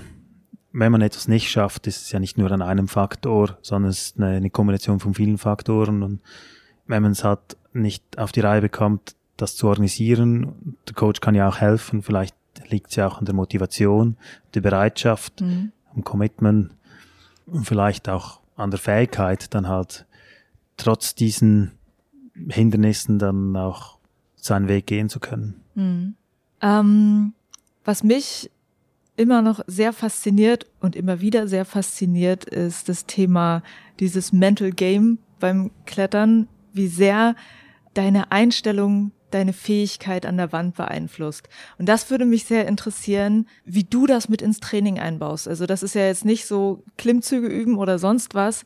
[0.73, 4.03] wenn man etwas nicht schafft, ist es ja nicht nur an einem Faktor, sondern es
[4.03, 6.03] ist eine, eine Kombination von vielen Faktoren.
[6.03, 6.21] Und
[6.87, 11.35] wenn man es halt nicht auf die Reihe bekommt, das zu organisieren, der Coach kann
[11.35, 12.03] ja auch helfen.
[12.03, 12.37] Vielleicht
[12.69, 14.17] liegt es ja auch an der Motivation,
[14.55, 15.73] der Bereitschaft, mhm.
[15.95, 16.73] am Commitment
[17.63, 20.07] vielleicht auch an der Fähigkeit, dann halt
[20.77, 21.73] trotz diesen
[22.49, 23.99] Hindernissen dann auch
[24.37, 25.61] seinen Weg gehen zu können.
[25.75, 26.15] Mhm.
[26.63, 27.33] Ähm,
[27.85, 28.51] was mich
[29.17, 33.63] immer noch sehr fasziniert und immer wieder sehr fasziniert, ist das Thema
[33.99, 37.35] dieses Mental Game beim Klettern, wie sehr
[37.95, 41.49] deine Einstellung deine Fähigkeit an der Wand beeinflusst.
[41.79, 45.49] Und das würde mich sehr interessieren, wie du das mit ins Training einbaust.
[45.49, 48.65] Also das ist ja jetzt nicht so Klimmzüge üben oder sonst was,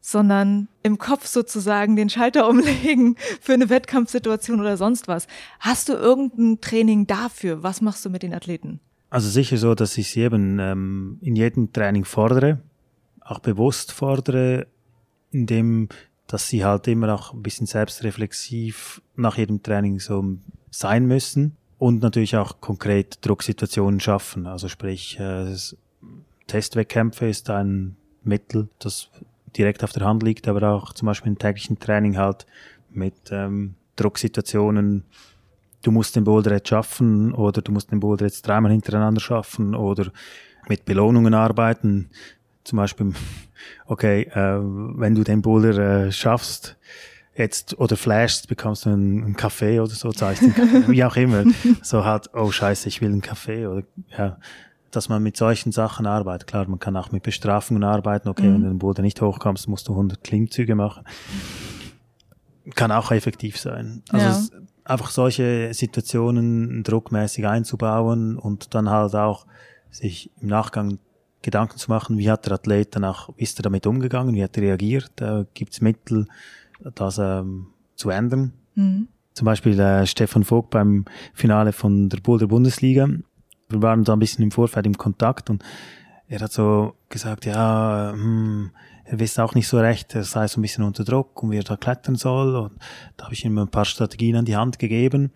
[0.00, 5.26] sondern im Kopf sozusagen den Schalter umlegen für eine Wettkampfsituation oder sonst was.
[5.60, 7.62] Hast du irgendein Training dafür?
[7.62, 8.80] Was machst du mit den Athleten?
[9.10, 12.60] Also sicher so, dass ich sie eben ähm, in jedem Training fordere,
[13.20, 14.66] auch bewusst fordere,
[15.30, 15.88] indem
[16.32, 20.36] dass sie halt immer auch ein bisschen selbstreflexiv nach jedem Training so
[20.70, 24.46] sein müssen und natürlich auch konkret Drucksituationen schaffen.
[24.46, 25.54] Also sprich, äh,
[26.46, 29.10] Testwettkämpfe ist ein Mittel, das
[29.56, 32.46] direkt auf der Hand liegt, aber auch zum Beispiel im täglichen Training halt
[32.90, 35.04] mit ähm, Drucksituationen.
[35.82, 39.74] Du musst den Boulder jetzt schaffen oder du musst den Boulder jetzt dreimal hintereinander schaffen
[39.74, 40.10] oder
[40.68, 42.10] mit Belohnungen arbeiten.
[42.64, 43.12] Zum Beispiel,
[43.86, 46.76] okay, äh, wenn du den Boulder äh, schaffst,
[47.34, 51.44] jetzt oder flashst, bekommst du einen, einen Kaffee oder so, zahlst wie auch immer.
[51.82, 53.82] So halt, oh scheiße, ich will einen Kaffee oder
[54.16, 54.38] ja,
[54.90, 56.46] dass man mit solchen Sachen arbeitet.
[56.46, 58.28] Klar, man kann auch mit Bestrafungen arbeiten.
[58.28, 58.54] Okay, mhm.
[58.54, 61.04] wenn du den Boden nicht hochkommst, musst du 100 Klimmzüge machen.
[62.74, 64.02] Kann auch effektiv sein.
[64.10, 64.60] Also ja.
[64.84, 69.46] einfach solche Situationen druckmäßig einzubauen und dann halt auch
[69.90, 70.98] sich im Nachgang
[71.42, 74.56] Gedanken zu machen, wie hat der Athlet danach, wie ist er damit umgegangen, wie hat
[74.56, 76.26] er reagiert, äh, gibt es Mittel,
[76.94, 78.52] das ähm, zu ändern.
[78.74, 79.08] Mhm.
[79.34, 83.08] Zum Beispiel äh, Stefan Vogt beim Finale von der Boulder Bundesliga.
[83.68, 85.64] Wir waren da ein bisschen im Vorfeld im Kontakt und
[86.28, 88.70] er hat so gesagt, ja, hm,
[89.04, 91.58] er wisse auch nicht so recht, er sei so ein bisschen unter Druck und wie
[91.58, 92.56] er da klettern soll.
[92.56, 92.72] Und
[93.16, 95.32] da habe ich ihm ein paar Strategien an die Hand gegeben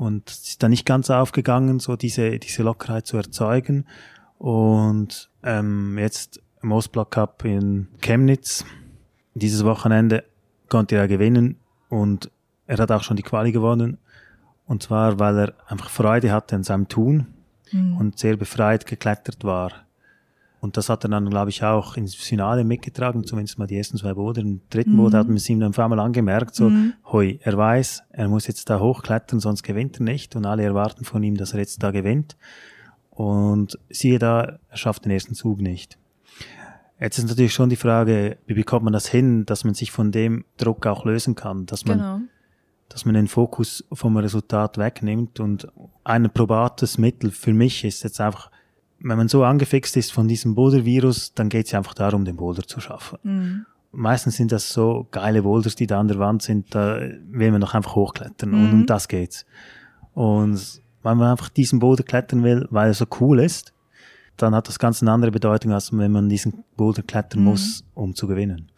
[0.00, 3.84] und es ist dann nicht ganz aufgegangen, so diese, diese Lockerheit zu erzeugen.
[4.38, 8.64] Und ähm, jetzt im Ostblock Cup in Chemnitz,
[9.34, 10.24] dieses Wochenende
[10.70, 11.56] konnte er gewinnen
[11.90, 12.30] und
[12.66, 13.98] er hat auch schon die Quali gewonnen.
[14.66, 17.26] Und zwar, weil er einfach Freude hatte an seinem Tun
[17.72, 17.96] mhm.
[17.96, 19.72] und sehr befreit geklettert war.
[20.60, 23.96] Und das hat er dann, glaube ich, auch ins Finale mitgetragen, zumindest mal die ersten
[23.96, 24.42] zwei Boote.
[24.42, 24.98] Im dritten mhm.
[24.98, 26.92] Boot hat man es ihm dann auf einmal angemerkt, so, mhm.
[27.06, 30.36] hoi, er weiß, er muss jetzt da hochklettern, sonst gewinnt er nicht.
[30.36, 32.36] Und alle erwarten von ihm, dass er jetzt da gewinnt.
[33.10, 35.98] Und siehe da, er schafft den ersten Zug nicht.
[37.00, 40.12] Jetzt ist natürlich schon die Frage, wie bekommt man das hin, dass man sich von
[40.12, 42.20] dem Druck auch lösen kann, dass man, genau.
[42.90, 45.40] dass man den Fokus vom Resultat wegnimmt.
[45.40, 45.66] Und
[46.04, 48.50] ein probates Mittel für mich ist jetzt einfach,
[48.98, 52.64] wenn man so angefixt ist von diesem Boulder-Virus, dann geht es einfach darum, den Boulder
[52.64, 53.18] zu schaffen.
[53.22, 53.66] Mhm.
[53.92, 57.62] Meistens sind das so geile Boulders, die da an der Wand sind, da will man
[57.62, 58.64] doch einfach hochklettern mhm.
[58.64, 59.46] und um das geht's.
[60.12, 63.72] Und wenn man einfach diesen Boulder klettern will, weil er so cool ist,
[64.42, 67.46] dann hat das ganz eine andere Bedeutung, als wenn man diesen Boulder klettern mhm.
[67.46, 68.70] muss, um zu gewinnen.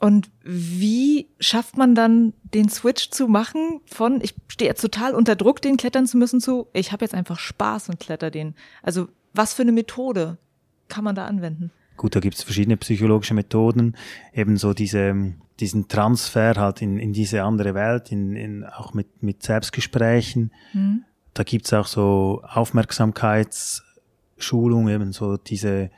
[0.00, 5.34] Und wie schafft man dann den Switch zu machen von, ich stehe jetzt total unter
[5.34, 8.54] Druck, den klettern zu müssen, zu, ich habe jetzt einfach Spaß und kletter den.
[8.82, 10.38] Also was für eine Methode
[10.88, 11.72] kann man da anwenden?
[11.96, 13.96] Gut, da gibt es verschiedene psychologische Methoden,
[14.32, 19.42] ebenso diese, diesen Transfer halt in, in diese andere Welt, in, in, auch mit, mit
[19.42, 20.52] Selbstgesprächen.
[20.72, 21.04] Mhm.
[21.34, 22.40] Da gibt's auch so
[24.38, 25.90] Aufmerksamkeitsschulung, eben so diese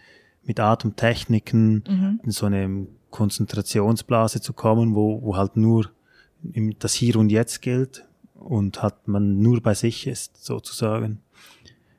[0.43, 2.21] mit Atemtechniken mhm.
[2.25, 5.91] in so eine Konzentrationsblase zu kommen, wo, wo halt nur
[6.79, 11.21] das Hier und Jetzt gilt und hat man nur bei sich ist, sozusagen.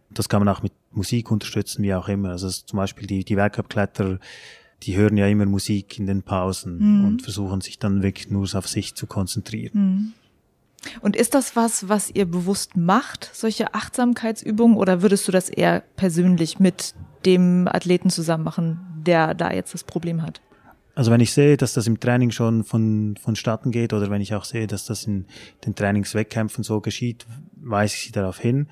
[0.09, 2.29] Das kann man auch mit Musik unterstützen, wie auch immer.
[2.31, 4.19] Also zum Beispiel die, die Weltcup-Kletterer,
[4.83, 7.05] die hören ja immer Musik in den Pausen mhm.
[7.05, 9.71] und versuchen sich dann wirklich nur auf sich zu konzentrieren.
[9.73, 10.13] Mhm.
[11.01, 15.81] Und ist das was, was ihr bewusst macht, solche Achtsamkeitsübungen, oder würdest du das eher
[15.95, 20.41] persönlich mit dem Athleten zusammen machen, der da jetzt das Problem hat?
[20.93, 24.35] Also wenn ich sehe, dass das im Training schon von, vonstatten geht oder wenn ich
[24.35, 25.25] auch sehe, dass das in
[25.65, 28.67] den Trainingswettkämpfen so geschieht, weise ich sie darauf hin.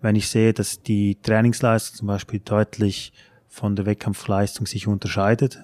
[0.00, 3.12] Wenn ich sehe, dass die Trainingsleistung zum Beispiel deutlich
[3.48, 5.60] von der Wettkampfleistung sich unterscheidet,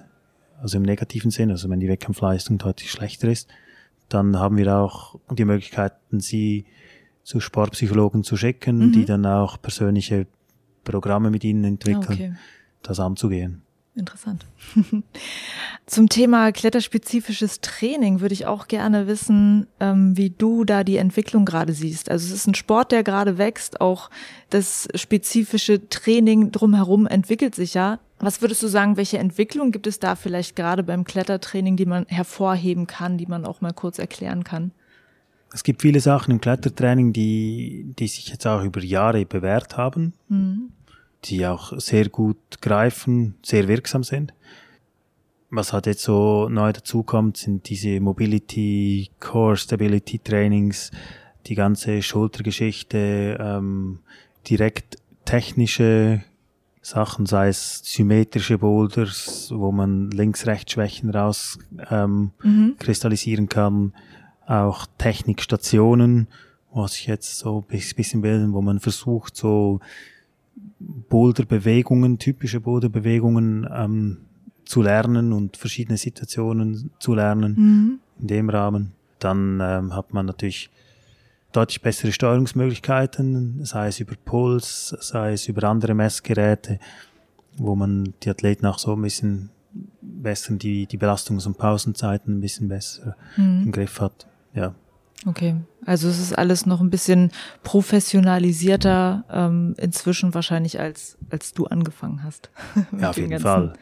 [0.61, 3.49] also im negativen Sinn, also wenn die Wettkampfleistung deutlich schlechter ist,
[4.09, 6.65] dann haben wir auch die Möglichkeiten, sie
[7.23, 8.91] zu Sportpsychologen zu schicken, mhm.
[8.91, 10.27] die dann auch persönliche
[10.83, 12.33] Programme mit ihnen entwickeln, okay.
[12.83, 13.63] das anzugehen.
[13.95, 14.45] Interessant.
[15.85, 21.45] Zum Thema kletterspezifisches Training würde ich auch gerne wissen, ähm, wie du da die Entwicklung
[21.45, 22.11] gerade siehst.
[22.11, 24.09] Also es ist ein Sport, der gerade wächst, auch
[24.49, 27.99] das spezifische Training drumherum entwickelt sich ja.
[28.25, 32.07] Was würdest du sagen, welche Entwicklung gibt es da vielleicht gerade beim Klettertraining, die man
[32.07, 34.71] hervorheben kann, die man auch mal kurz erklären kann?
[35.53, 40.13] Es gibt viele Sachen im Klettertraining, die, die sich jetzt auch über Jahre bewährt haben,
[40.27, 40.71] mhm.
[41.25, 44.33] die auch sehr gut greifen, sehr wirksam sind.
[45.51, 50.89] Was halt jetzt so neu dazukommt, sind diese Mobility, Core Stability Trainings,
[51.45, 53.99] die ganze Schultergeschichte, ähm,
[54.49, 56.23] direkt technische
[56.85, 61.57] Sachen, sei es symmetrische Boulders, wo man Links-Rechts-Schwächen raus
[61.89, 62.75] ähm, mhm.
[62.77, 63.93] kristallisieren kann,
[64.45, 66.27] auch Technikstationen,
[66.71, 69.79] was ich jetzt so ein bisschen bilden, wo man versucht, so
[71.09, 74.17] Boulderbewegungen, typische Boulderbewegungen ähm,
[74.63, 77.99] zu lernen und verschiedene Situationen zu lernen mhm.
[78.21, 78.91] in dem Rahmen.
[79.17, 80.69] Dann ähm, hat man natürlich
[81.55, 86.79] deutlich bessere Steuerungsmöglichkeiten, sei es über Puls, sei es über andere Messgeräte,
[87.57, 89.49] wo man die Athleten auch so ein bisschen
[90.01, 93.63] besser die, die Belastungs- und Pausenzeiten ein bisschen besser mhm.
[93.65, 94.27] im Griff hat.
[94.53, 94.73] Ja.
[95.25, 97.31] Okay, also es ist alles noch ein bisschen
[97.63, 102.51] professionalisierter ähm, inzwischen wahrscheinlich als als du angefangen hast.
[102.99, 103.73] ja, auf jeden Fall.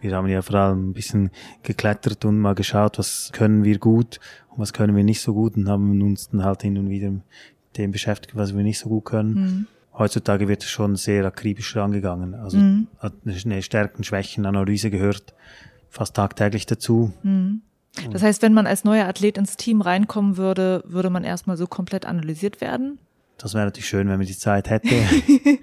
[0.00, 1.30] Wir haben ja vor allem ein bisschen
[1.62, 5.56] geklettert und mal geschaut, was können wir gut und was können wir nicht so gut
[5.56, 7.22] und haben uns dann halt hin und wieder mit
[7.76, 9.34] dem beschäftigt, was wir nicht so gut können.
[9.34, 9.66] Mhm.
[9.92, 12.34] Heutzutage wird es schon sehr akribisch rangegangen.
[12.34, 12.86] Also mhm.
[12.98, 15.34] hat eine Stärken-Schwächen-Analyse gehört
[15.90, 17.12] fast tagtäglich dazu.
[17.22, 17.62] Mhm.
[18.12, 21.66] Das heißt, wenn man als neuer Athlet ins Team reinkommen würde, würde man erstmal so
[21.66, 22.98] komplett analysiert werden?
[23.36, 24.94] Das wäre natürlich schön, wenn man die Zeit hätte.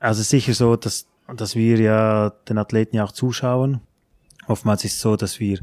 [0.00, 1.06] also sicher so, dass
[1.36, 3.80] dass wir ja den Athleten ja auch zuschauen.
[4.46, 5.60] Oftmals ist es so, dass wir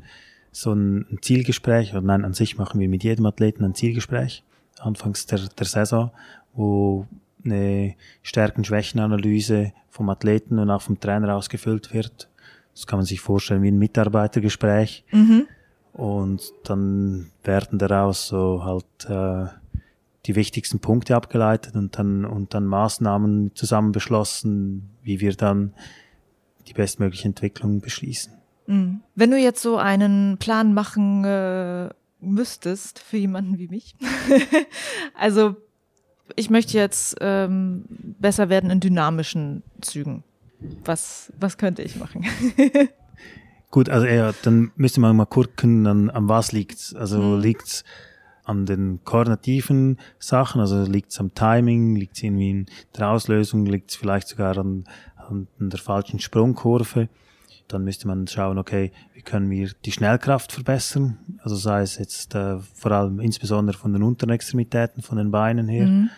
[0.52, 4.44] so ein Zielgespräch, oder nein, an sich machen wir mit jedem Athleten ein Zielgespräch,
[4.80, 6.12] anfangs der, der Saison,
[6.54, 7.06] wo
[7.44, 12.30] eine Stärken-Schwächen-Analyse vom Athleten und auch vom Trainer ausgefüllt wird.
[12.74, 15.04] Das kann man sich vorstellen wie ein Mitarbeitergespräch.
[15.12, 15.48] Mhm.
[15.94, 19.48] Und dann werden daraus so halt äh,
[20.28, 25.74] die wichtigsten Punkte abgeleitet und dann, und dann Maßnahmen zusammen beschlossen, wie wir dann
[26.68, 28.34] die bestmögliche Entwicklung beschließen.
[28.68, 29.02] Mhm.
[29.16, 33.96] Wenn du jetzt so einen Plan machen äh, müsstest für jemanden wie mich,
[35.18, 35.56] also
[36.36, 37.86] ich möchte jetzt ähm,
[38.20, 40.24] besser werden in dynamischen Zügen.
[40.84, 42.26] Was, was könnte ich machen?
[43.72, 46.94] Gut, also ja, dann müsste man mal gucken, an, an was liegt's.
[46.94, 47.42] Also mhm.
[47.42, 47.86] liegt's
[48.48, 52.66] an den koordinativen Sachen, also liegt's am Timing, liegt's irgendwie in
[52.98, 54.86] der Auslösung, liegt's vielleicht sogar an,
[55.18, 57.10] an der falschen Sprungkurve.
[57.68, 61.18] Dann müsste man schauen, okay, wie können wir die Schnellkraft verbessern?
[61.44, 65.68] Also sei es jetzt äh, vor allem insbesondere von den unteren Extremitäten, von den Beinen
[65.68, 66.10] her mhm.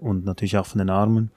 [0.00, 1.30] und natürlich auch von den Armen.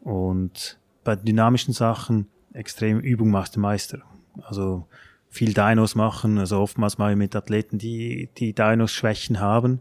[0.00, 3.98] Und bei dynamischen Sachen extrem Übung macht der Meister.
[4.42, 4.86] Also
[5.32, 6.38] viel Dinos machen.
[6.38, 9.80] Also oftmals mache ich mit Athleten, die, die Dinos-Schwächen haben.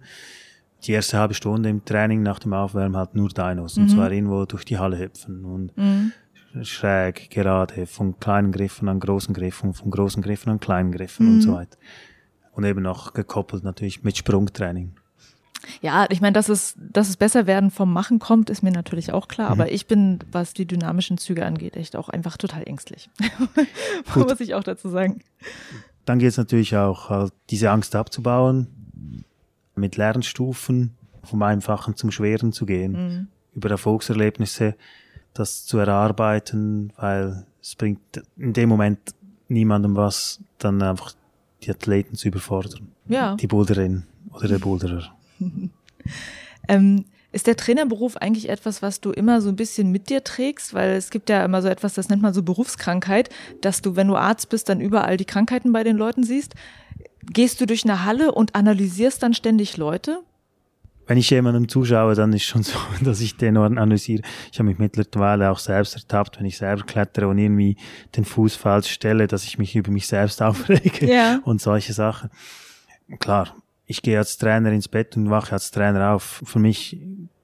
[0.83, 3.75] Die erste halbe Stunde im Training nach dem Aufwärmen halt nur Dinos.
[3.75, 3.83] Mhm.
[3.83, 6.13] Und zwar irgendwo durch die Halle hüpfen und mhm.
[6.63, 11.33] schräg, gerade, von kleinen Griffen an großen Griffen, von großen Griffen an kleinen Griffen mhm.
[11.33, 11.77] und so weiter.
[12.53, 14.93] Und eben auch gekoppelt natürlich mit Sprungtraining.
[15.81, 19.11] Ja, ich meine, dass es, dass es besser werden vom Machen kommt, ist mir natürlich
[19.13, 19.47] auch klar.
[19.47, 19.61] Mhm.
[19.61, 23.09] Aber ich bin, was die dynamischen Züge angeht, echt auch einfach total ängstlich.
[24.15, 25.21] Muss ich auch dazu sagen.
[26.05, 28.67] Dann geht es natürlich auch, halt, diese Angst abzubauen,
[29.75, 33.27] mit Lernstufen vom Einfachen zum Schweren zu gehen, mhm.
[33.53, 34.75] über Erfolgserlebnisse
[35.33, 37.99] das zu erarbeiten, weil es bringt
[38.37, 38.99] in dem Moment
[39.47, 41.13] niemandem was, dann einfach
[41.63, 42.89] die Athleten zu überfordern.
[43.07, 43.35] Ja.
[43.35, 44.03] Die Boulderin
[44.33, 45.15] oder der Boulderer.
[46.67, 50.73] ähm, ist der Trainerberuf eigentlich etwas, was du immer so ein bisschen mit dir trägst?
[50.73, 53.29] Weil es gibt ja immer so etwas, das nennt man so Berufskrankheit,
[53.61, 56.55] dass du, wenn du Arzt bist, dann überall die Krankheiten bei den Leuten siehst.
[57.23, 60.19] Gehst du durch eine Halle und analysierst dann ständig Leute?
[61.07, 64.23] Wenn ich jemandem zuschaue, dann ist schon so, dass ich den analysiere.
[64.51, 67.77] Ich habe mich mittlerweile auch selbst ertappt, wenn ich selber klettere und irgendwie
[68.15, 71.39] den Fuß falsch stelle, dass ich mich über mich selbst aufrege ja.
[71.45, 72.29] und solche Sachen.
[73.19, 73.55] Klar,
[73.91, 76.41] ich gehe als Trainer ins Bett und wache als Trainer auf.
[76.45, 76.97] Für mich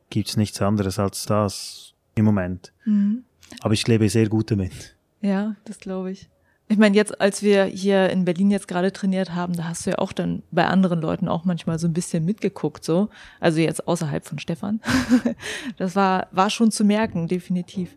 [0.09, 2.71] gibt's nichts anderes als das im Moment.
[2.85, 3.23] Mhm.
[3.59, 4.95] Aber ich lebe sehr gut damit.
[5.21, 6.29] Ja, das glaube ich.
[6.69, 9.91] Ich meine, jetzt, als wir hier in Berlin jetzt gerade trainiert haben, da hast du
[9.91, 13.09] ja auch dann bei anderen Leuten auch manchmal so ein bisschen mitgeguckt, so.
[13.39, 14.81] Also jetzt außerhalb von Stefan.
[15.77, 17.95] das war, war schon zu merken, definitiv.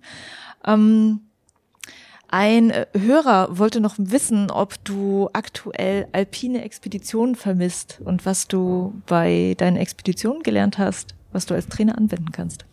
[0.64, 1.20] Ähm,
[2.30, 8.94] ein äh, Hörer wollte noch wissen, ob du aktuell alpine Expeditionen vermisst und was du
[9.06, 12.64] bei deinen Expeditionen gelernt hast, was du als Trainer anwenden kannst.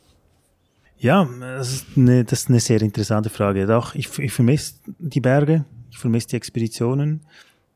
[0.99, 3.65] Ja, das ist eine, das ist eine sehr interessante Frage.
[3.65, 7.21] Doch, ich, ich vermisse die Berge, ich vermisse die Expeditionen.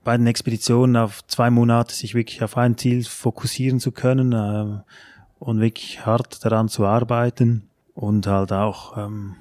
[0.04, 4.82] Bei den Expeditionen auf zwei Monate sich wirklich auf ein Ziel fokussieren zu können äh,
[5.40, 9.36] und wirklich hart daran zu arbeiten und halt auch ähm,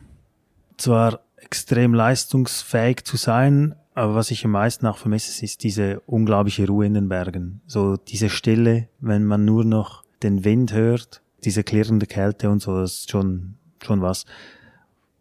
[0.76, 3.74] zwar extrem leistungsfähig zu sein.
[3.94, 7.60] Aber was ich am meisten auch vermisse, ist diese unglaubliche Ruhe in den Bergen.
[7.66, 12.80] So diese Stille, wenn man nur noch den Wind hört, diese klirrende Kälte und so,
[12.80, 14.26] das ist schon, schon was,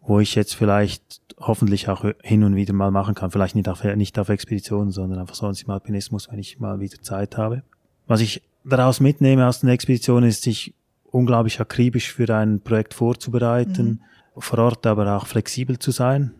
[0.01, 3.31] wo ich jetzt vielleicht hoffentlich auch hin und wieder mal machen kann.
[3.31, 7.01] Vielleicht nicht auf, nicht auf Expeditionen, sondern einfach sonst im Alpinismus, wenn ich mal wieder
[7.01, 7.63] Zeit habe.
[8.07, 10.73] Was ich daraus mitnehme aus den Expeditionen ist, sich
[11.05, 13.99] unglaublich akribisch für ein Projekt vorzubereiten, mhm
[14.39, 16.33] vor Ort aber auch flexibel zu sein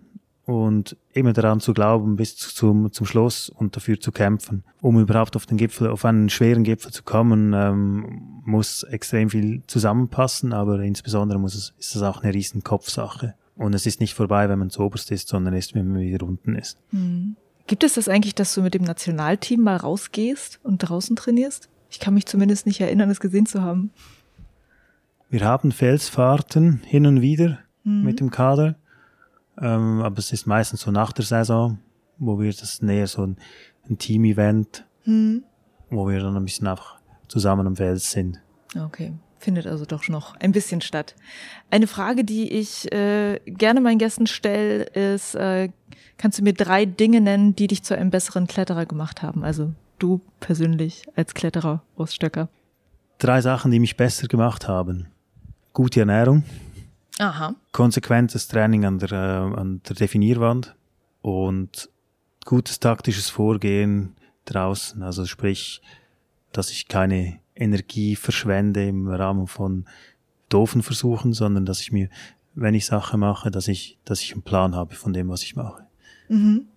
[0.49, 4.63] und immer daran zu glauben, bis zum, zum Schluss und dafür zu kämpfen.
[4.81, 9.61] Um überhaupt auf den Gipfel, auf einen schweren Gipfel zu kommen, ähm, muss extrem viel
[9.67, 13.35] zusammenpassen, aber insbesondere muss es, ist es auch eine riesen Kopfsache.
[13.55, 16.25] Und es ist nicht vorbei, wenn man zu oberst ist, sondern erst, wenn man wieder
[16.25, 16.79] unten ist.
[16.91, 17.35] Mhm.
[17.67, 21.69] Gibt es das eigentlich, dass du mit dem Nationalteam mal rausgehst und draußen trainierst?
[21.91, 23.91] Ich kann mich zumindest nicht erinnern, es gesehen zu haben.
[25.29, 28.03] Wir haben Felsfahrten hin und wieder mhm.
[28.03, 28.75] mit dem Kader.
[29.59, 31.79] Ähm, aber es ist meistens so nach der Saison,
[32.17, 33.37] wo wir das näher so ein,
[33.89, 35.43] ein Team-Event, mhm.
[35.89, 38.39] wo wir dann ein bisschen einfach zusammen am Feld sind.
[38.77, 39.13] Okay.
[39.39, 41.15] Findet also doch noch ein bisschen statt.
[41.71, 45.69] Eine Frage, die ich äh, gerne meinen Gästen stelle, ist, äh,
[46.17, 49.45] kannst du mir drei Dinge nennen, die dich zu einem besseren Kletterer gemacht haben?
[49.45, 52.49] Also du persönlich als Kletterer aus Stöcker.
[53.17, 55.07] Drei Sachen, die mich besser gemacht haben.
[55.71, 56.43] Gute Ernährung,
[57.19, 57.53] Aha.
[57.73, 60.75] Konsequentes Training an der, äh, an der Definierwand
[61.21, 61.89] und
[62.45, 64.15] gutes taktisches Vorgehen
[64.45, 65.03] draußen.
[65.03, 65.81] Also sprich,
[66.53, 69.85] dass ich keine Energie verschwende im Rahmen von
[70.47, 72.09] doofen Versuchen, sondern dass ich mir,
[72.55, 75.57] wenn ich Sache mache, dass ich, dass ich einen Plan habe von dem, was ich
[75.57, 75.85] mache.
[76.29, 76.67] Mhm.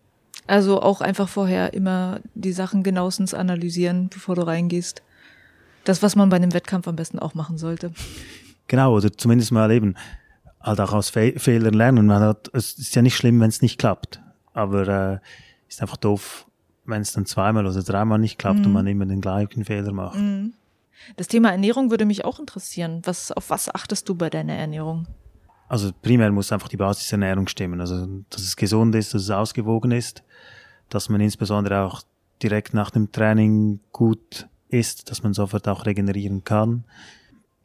[0.49, 5.03] Also auch einfach vorher immer die Sachen genauestens analysieren, bevor du reingehst.
[5.85, 7.93] Das, was man bei einem Wettkampf am besten auch machen sollte.
[8.67, 9.95] Genau, oder zumindest mal eben
[10.63, 12.07] halt auch aus Fe Fehlern lernen.
[12.07, 14.21] Man hat, es ist ja nicht schlimm, wenn es nicht klappt,
[14.53, 15.19] aber äh,
[15.69, 16.47] ist einfach doof,
[16.85, 18.67] wenn es dann zweimal oder dreimal nicht klappt mhm.
[18.67, 20.19] und man immer den gleichen Fehler macht.
[20.19, 20.55] Mhm.
[21.17, 23.03] Das Thema Ernährung würde mich auch interessieren.
[23.05, 25.09] Was, auf was achtest du bei deiner Ernährung?
[25.69, 27.81] Also primär muss einfach die Basisernährung stimmen.
[27.81, 30.23] Also, dass es gesund ist, dass es ausgewogen ist,
[30.91, 32.03] dass man insbesondere auch
[32.43, 36.85] direkt nach dem Training gut isst, dass man sofort auch regenerieren kann.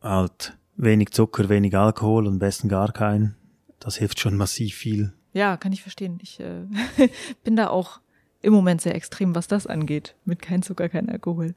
[0.02, 3.36] Halt wenig Zucker, wenig Alkohol und am besten gar keinen.
[3.80, 5.14] Das hilft schon massiv viel.
[5.34, 6.20] Ja, kann ich verstehen.
[6.22, 6.66] Ich äh,
[7.44, 8.00] bin da auch
[8.42, 10.16] im Moment sehr extrem, was das angeht.
[10.26, 11.56] Mit kein Zucker, kein Alkohol.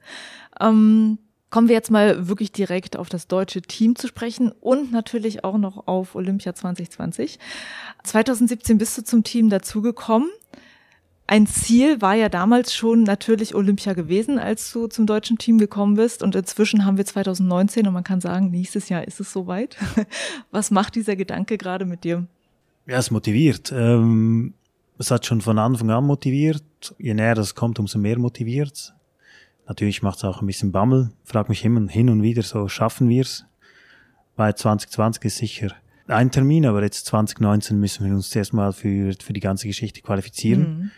[0.61, 1.19] Ähm,
[1.51, 5.59] kommen wir jetzt mal wirklich direkt auf das deutsche Team zu sprechen und natürlich auch
[5.59, 7.39] noch auf Olympia 2020.
[8.05, 10.31] 2017 bist du zum Team dazugekommen.
[11.31, 15.95] Ein Ziel war ja damals schon natürlich Olympia gewesen, als du zum deutschen Team gekommen
[15.95, 16.25] bist.
[16.25, 19.77] Und inzwischen haben wir 2019 und man kann sagen, nächstes Jahr ist es soweit.
[20.51, 22.27] Was macht dieser Gedanke gerade mit dir?
[22.87, 23.71] Ja, es motiviert.
[23.71, 24.55] Ähm,
[24.99, 26.65] es hat schon von Anfang an motiviert.
[26.99, 28.93] Je näher das kommt, umso mehr motiviert
[29.69, 31.13] Natürlich macht es auch ein bisschen Bammel.
[31.23, 33.45] Frag mich immer hin und wieder so, schaffen wir es?
[34.35, 35.77] Weil 2020 ist sicher
[36.09, 40.01] ein Termin, aber jetzt 2019 müssen wir uns zuerst mal für, für die ganze Geschichte
[40.01, 40.61] qualifizieren.
[40.61, 40.91] Mhm.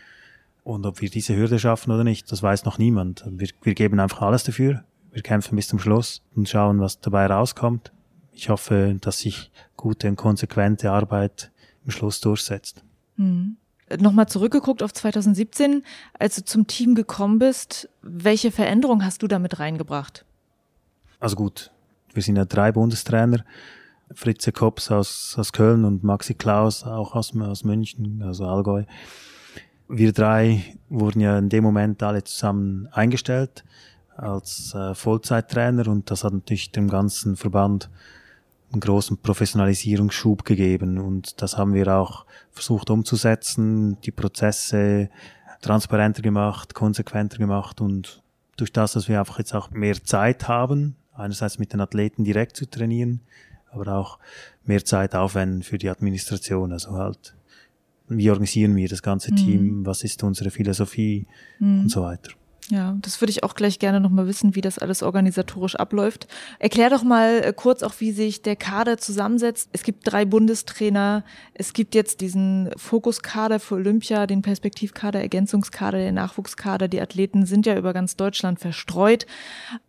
[0.63, 3.25] Und ob wir diese Hürde schaffen oder nicht, das weiß noch niemand.
[3.27, 4.83] Wir, wir geben einfach alles dafür.
[5.11, 7.91] Wir kämpfen bis zum Schluss und schauen, was dabei rauskommt.
[8.31, 11.51] Ich hoffe, dass sich gute und konsequente Arbeit
[11.85, 12.83] im Schluss durchsetzt.
[13.17, 13.57] Mhm
[13.99, 15.83] nochmal zurückgeguckt auf 2017,
[16.17, 20.25] als du zum Team gekommen bist, welche Veränderung hast du damit reingebracht?
[21.19, 21.71] Also gut,
[22.13, 23.43] wir sind ja drei Bundestrainer.
[24.13, 28.83] Fritze Kops aus, aus Köln und Maxi Klaus auch aus, aus München, also Allgäu.
[29.87, 33.63] Wir drei wurden ja in dem Moment alle zusammen eingestellt
[34.15, 37.89] als äh, Vollzeittrainer und das hat natürlich dem ganzen Verband
[38.71, 45.09] einen großen Professionalisierungsschub gegeben und das haben wir auch versucht umzusetzen, die Prozesse
[45.61, 48.21] transparenter gemacht, konsequenter gemacht und
[48.57, 52.55] durch das, dass wir einfach jetzt auch mehr Zeit haben, einerseits mit den Athleten direkt
[52.55, 53.21] zu trainieren,
[53.71, 54.19] aber auch
[54.63, 57.35] mehr Zeit aufwenden für die Administration, also halt,
[58.17, 59.35] wie organisieren wir das ganze mhm.
[59.37, 61.25] Team, was ist unsere Philosophie
[61.59, 61.81] mhm.
[61.81, 62.31] und so weiter.
[62.69, 66.27] Ja, das würde ich auch gleich gerne nochmal wissen, wie das alles organisatorisch abläuft.
[66.59, 69.69] Erklär doch mal äh, kurz auch, wie sich der Kader zusammensetzt.
[69.73, 71.25] Es gibt drei Bundestrainer.
[71.53, 76.87] Es gibt jetzt diesen Fokuskader für Olympia, den Perspektivkader, Ergänzungskader, den Nachwuchskader.
[76.87, 79.25] Die Athleten sind ja über ganz Deutschland verstreut.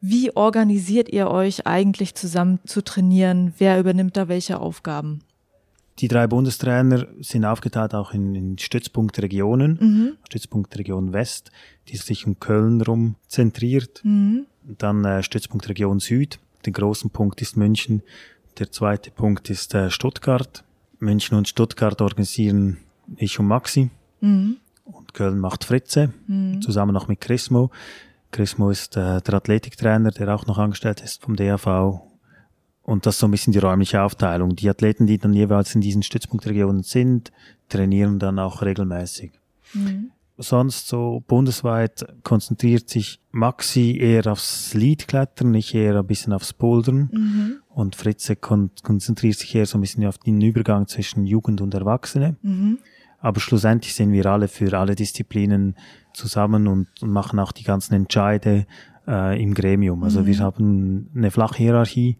[0.00, 3.54] Wie organisiert ihr euch eigentlich zusammen zu trainieren?
[3.58, 5.20] Wer übernimmt da welche Aufgaben?
[6.00, 10.16] Die drei Bundestrainer sind aufgeteilt auch in, in Stützpunktregionen, mhm.
[10.26, 11.52] Stützpunktregion West,
[11.88, 14.00] die sich um Köln rum zentriert.
[14.04, 14.46] Mhm.
[14.64, 18.02] Dann äh, Stützpunktregion Süd, der großen Punkt ist München.
[18.58, 20.64] Der zweite Punkt ist äh, Stuttgart.
[20.98, 22.78] München und Stuttgart organisieren
[23.16, 23.90] ich und Maxi.
[24.20, 24.56] Mhm.
[24.84, 26.60] Und Köln macht Fritze, mhm.
[26.60, 27.70] zusammen noch mit Chrismo.
[28.32, 32.02] Chrismo ist äh, der Athletiktrainer, der auch noch angestellt ist vom DAV
[32.84, 34.56] und das ist so ein bisschen die räumliche Aufteilung.
[34.56, 37.32] Die Athleten, die dann jeweils in diesen Stützpunktregionen sind,
[37.70, 39.32] trainieren dann auch regelmäßig.
[39.72, 40.10] Mhm.
[40.36, 47.08] Sonst so bundesweit konzentriert sich Maxi eher aufs Leadklettern, ich eher ein bisschen aufs Bouldern.
[47.10, 47.56] Mhm.
[47.70, 51.72] Und Fritze kon konzentriert sich eher so ein bisschen auf den Übergang zwischen Jugend und
[51.72, 52.36] Erwachsene.
[52.42, 52.78] Mhm.
[53.18, 55.76] Aber schlussendlich sind wir alle für alle Disziplinen
[56.12, 58.66] zusammen und, machen auch die ganzen Entscheide
[59.08, 60.02] äh, im Gremium.
[60.02, 60.26] Also mhm.
[60.26, 62.18] wir haben eine flache Hierarchie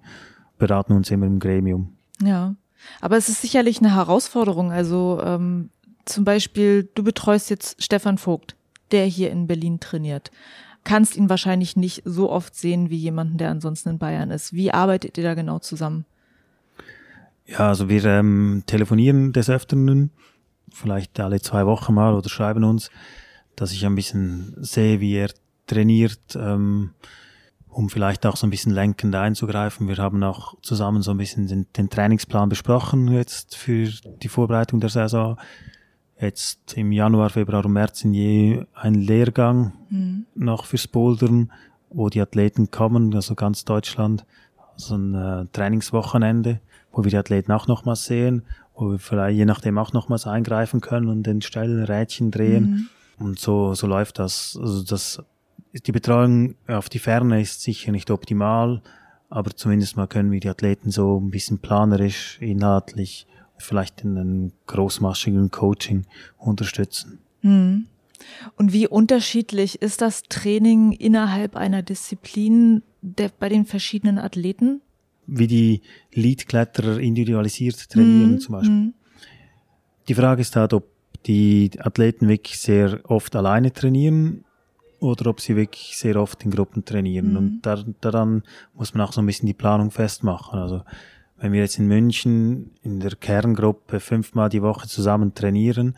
[0.59, 1.97] beraten uns immer im Gremium.
[2.23, 2.55] Ja,
[3.01, 4.73] aber es ist sicherlich eine Herausforderung.
[4.73, 5.71] Also ähm,
[6.05, 8.57] zum Beispiel, du betreust jetzt Stefan Vogt,
[8.91, 10.31] der hier in Berlin trainiert.
[10.85, 14.53] Kannst ihn wahrscheinlich nicht so oft sehen wie jemanden, der ansonsten in Bayern ist.
[14.53, 16.05] Wie arbeitet ihr da genau zusammen?
[17.47, 20.11] Ja, also wir ähm, telefonieren des Öfteren,
[20.71, 22.91] vielleicht alle zwei Wochen mal oder schreiben uns,
[23.57, 25.31] dass ich ein bisschen sehe, wie er
[25.67, 26.21] trainiert.
[26.37, 26.91] Ähm,
[27.75, 29.89] um vielleicht auch so ein bisschen lenkend einzugreifen.
[29.89, 33.89] Wir haben auch zusammen so ein bisschen den, den Trainingsplan besprochen jetzt für
[34.23, 35.37] die Vorbereitung der Saison.
[36.21, 40.27] Jetzt im Januar, Februar und März sind je ein Lehrgang mhm.
[40.37, 41.51] noch fürs Bouldern,
[41.91, 44.25] wo die Athleten kommen, also ganz Deutschland,
[44.77, 46.61] so ein äh, Trainingswochenende,
[46.93, 48.45] wo wir die Athleten auch nochmals sehen,
[48.77, 52.89] wo wir vielleicht je nachdem auch nochmals eingreifen können und den Stellrädchen drehen.
[53.19, 53.27] Mhm.
[53.27, 54.59] Und so, so läuft das.
[54.61, 55.23] Also das,
[55.75, 58.83] die Betreuung auf die Ferne ist sicher nicht optimal,
[59.29, 63.27] aber zumindest mal können wir die Athleten so ein bisschen planerisch, inhaltlich,
[63.59, 66.07] vielleicht in einem großmaschigen Coaching
[66.39, 67.19] unterstützen.
[67.43, 67.87] Mhm.
[68.57, 74.81] Und wie unterschiedlich ist das Training innerhalb einer Disziplin der, bei den verschiedenen Athleten?
[75.27, 78.41] Wie die Leadkletterer individualisiert trainieren mhm.
[78.41, 78.75] zum Beispiel.
[78.75, 78.95] Mhm.
[80.09, 80.87] Die Frage ist halt, ob
[81.27, 84.44] die Athleten wirklich sehr oft alleine trainieren
[85.05, 87.31] oder ob sie wirklich sehr oft in Gruppen trainieren.
[87.31, 87.37] Mhm.
[87.37, 88.43] Und da, daran
[88.75, 90.59] muss man auch so ein bisschen die Planung festmachen.
[90.59, 90.83] Also
[91.37, 95.97] wenn wir jetzt in München in der Kerngruppe fünfmal die Woche zusammen trainieren,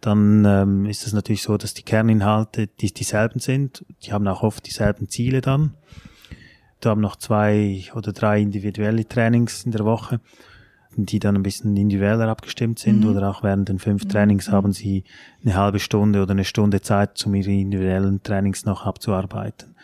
[0.00, 3.84] dann ähm, ist es natürlich so, dass die Kerninhalte die dieselben sind.
[4.02, 5.74] Die haben auch oft dieselben Ziele dann.
[6.80, 10.20] Da haben noch zwei oder drei individuelle Trainings in der Woche,
[10.96, 13.00] die dann ein bisschen individueller abgestimmt sind.
[13.04, 13.10] Mhm.
[13.10, 14.08] Oder auch während den fünf mhm.
[14.08, 15.04] Trainings haben sie
[15.42, 19.74] eine halbe Stunde oder eine Stunde Zeit, um ihre individuellen Trainings noch abzuarbeiten.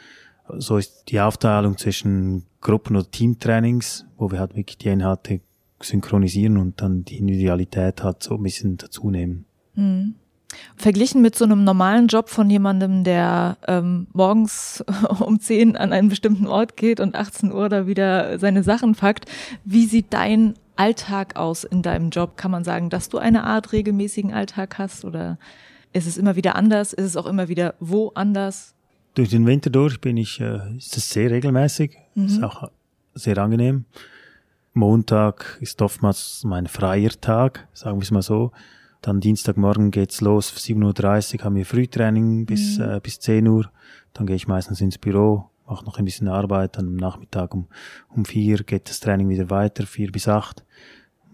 [0.59, 5.41] So ist die Aufteilung zwischen Gruppen- oder Teamtrainings, wo wir halt wirklich die Inhalte
[5.81, 9.47] synchronisieren und dann die Individualität halt so ein bisschen dazu nehmen.
[9.75, 10.15] Mhm.
[10.77, 14.85] Verglichen mit so einem normalen Job von jemandem, der ähm, morgens
[15.21, 19.27] um 10 an einen bestimmten Ort geht und 18 Uhr da wieder seine Sachen packt,
[19.65, 22.37] wie sieht dein Alltag aus in deinem Job?
[22.37, 25.39] Kann man sagen, dass du eine Art regelmäßigen Alltag hast oder
[25.93, 26.93] ist es immer wieder anders?
[26.93, 28.75] Ist es auch immer wieder wo anders?
[29.15, 32.27] Durch den Winter durch bin ich, äh, ist es sehr regelmäßig, mhm.
[32.27, 32.69] ist auch
[33.15, 33.85] sehr angenehm.
[34.73, 38.51] Montag ist oftmals mein freier Tag, sagen wir es mal so.
[39.03, 42.85] Dann Dienstagmorgen geht's los, 7.30 Uhr haben wir Frühtraining bis, mhm.
[42.85, 43.71] äh, bis 10 Uhr.
[44.15, 46.77] Dann gehe ich meistens ins Büro, mache noch ein bisschen Arbeit.
[46.77, 47.67] Dann am Nachmittag um,
[48.09, 50.65] um 4 geht das Training wieder weiter, 4 bis 8.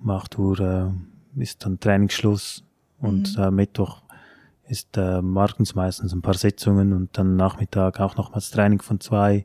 [0.03, 2.65] Um 8 Uhr äh, ist dann Trainingsschluss.
[2.99, 3.43] Und mhm.
[3.43, 4.03] äh, Mittwoch
[4.69, 9.45] ist äh, morgens meistens ein paar Sitzungen und dann Nachmittag auch nochmals Training von 2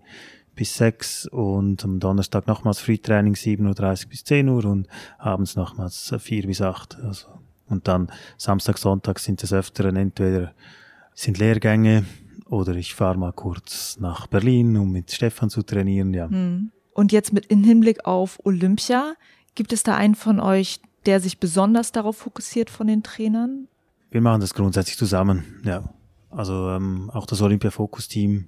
[0.55, 6.13] bis 6 und am Donnerstag nochmals Frühtraining 7.30 Uhr bis 10 Uhr und abends nochmals
[6.17, 6.99] 4 bis 8.
[7.03, 7.27] Also
[7.67, 10.53] und dann Samstag, Sonntag sind es öfteren entweder
[11.13, 12.05] sind Lehrgänge
[12.55, 16.29] oder ich fahre mal kurz nach Berlin, um mit Stefan zu trainieren, ja.
[16.29, 16.71] Hm.
[16.93, 19.15] Und jetzt mit in Hinblick auf Olympia,
[19.53, 23.67] gibt es da einen von euch, der sich besonders darauf fokussiert von den Trainern?
[24.11, 25.83] Wir machen das grundsätzlich zusammen, ja.
[26.29, 28.47] Also ähm, auch das Olympia-Fokus-Team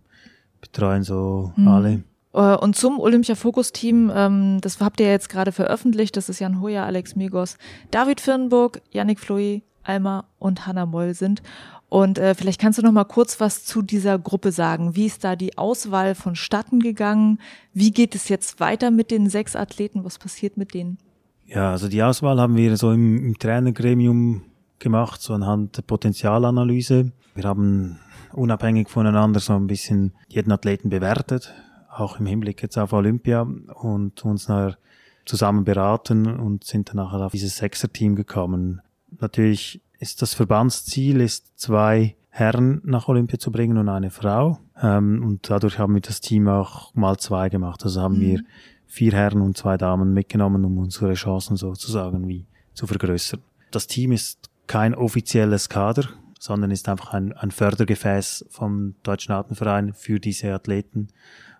[0.62, 1.68] betreuen so mhm.
[1.68, 2.03] alle.
[2.34, 6.84] Äh, und zum Olympia-Fokus-Team, ähm, das habt ihr jetzt gerade veröffentlicht, das ist Jan Hoyer,
[6.84, 7.58] Alex Migos,
[7.91, 11.41] David Firnburg, Yannick Floi, Alma und Hanna Moll sind.
[11.90, 14.96] Und äh, vielleicht kannst du noch mal kurz was zu dieser Gruppe sagen.
[14.96, 17.40] Wie ist da die Auswahl vonstatten gegangen?
[17.74, 20.04] Wie geht es jetzt weiter mit den sechs Athleten?
[20.04, 20.98] Was passiert mit denen?
[21.46, 24.44] Ja, also die Auswahl haben wir so im, im Trainergremium
[24.80, 27.14] gemacht, so anhand der Potenzialanalyse.
[27.36, 28.00] Wir haben
[28.34, 31.54] unabhängig voneinander so ein bisschen jeden Athleten bewertet,
[31.90, 34.78] auch im Hinblick jetzt auf Olympia und uns nachher
[35.26, 38.82] zusammen beraten und sind dann nachher auf dieses Sechser-Team gekommen.
[39.20, 44.60] Natürlich ist das Verbandsziel, ist zwei Herren nach Olympia zu bringen und eine Frau.
[44.82, 47.84] Ähm, und dadurch haben wir das Team auch mal zwei gemacht.
[47.84, 48.22] Also haben mhm.
[48.22, 48.39] wir
[48.86, 53.41] vier Herren und zwei Damen mitgenommen, um unsere Chancen sozusagen wie zu vergrößern.
[53.72, 59.93] Das Team ist kein offizielles Kader, sondern ist einfach ein, ein Fördergefäß vom Deutschen Artenverein
[59.93, 61.10] für diese Athleten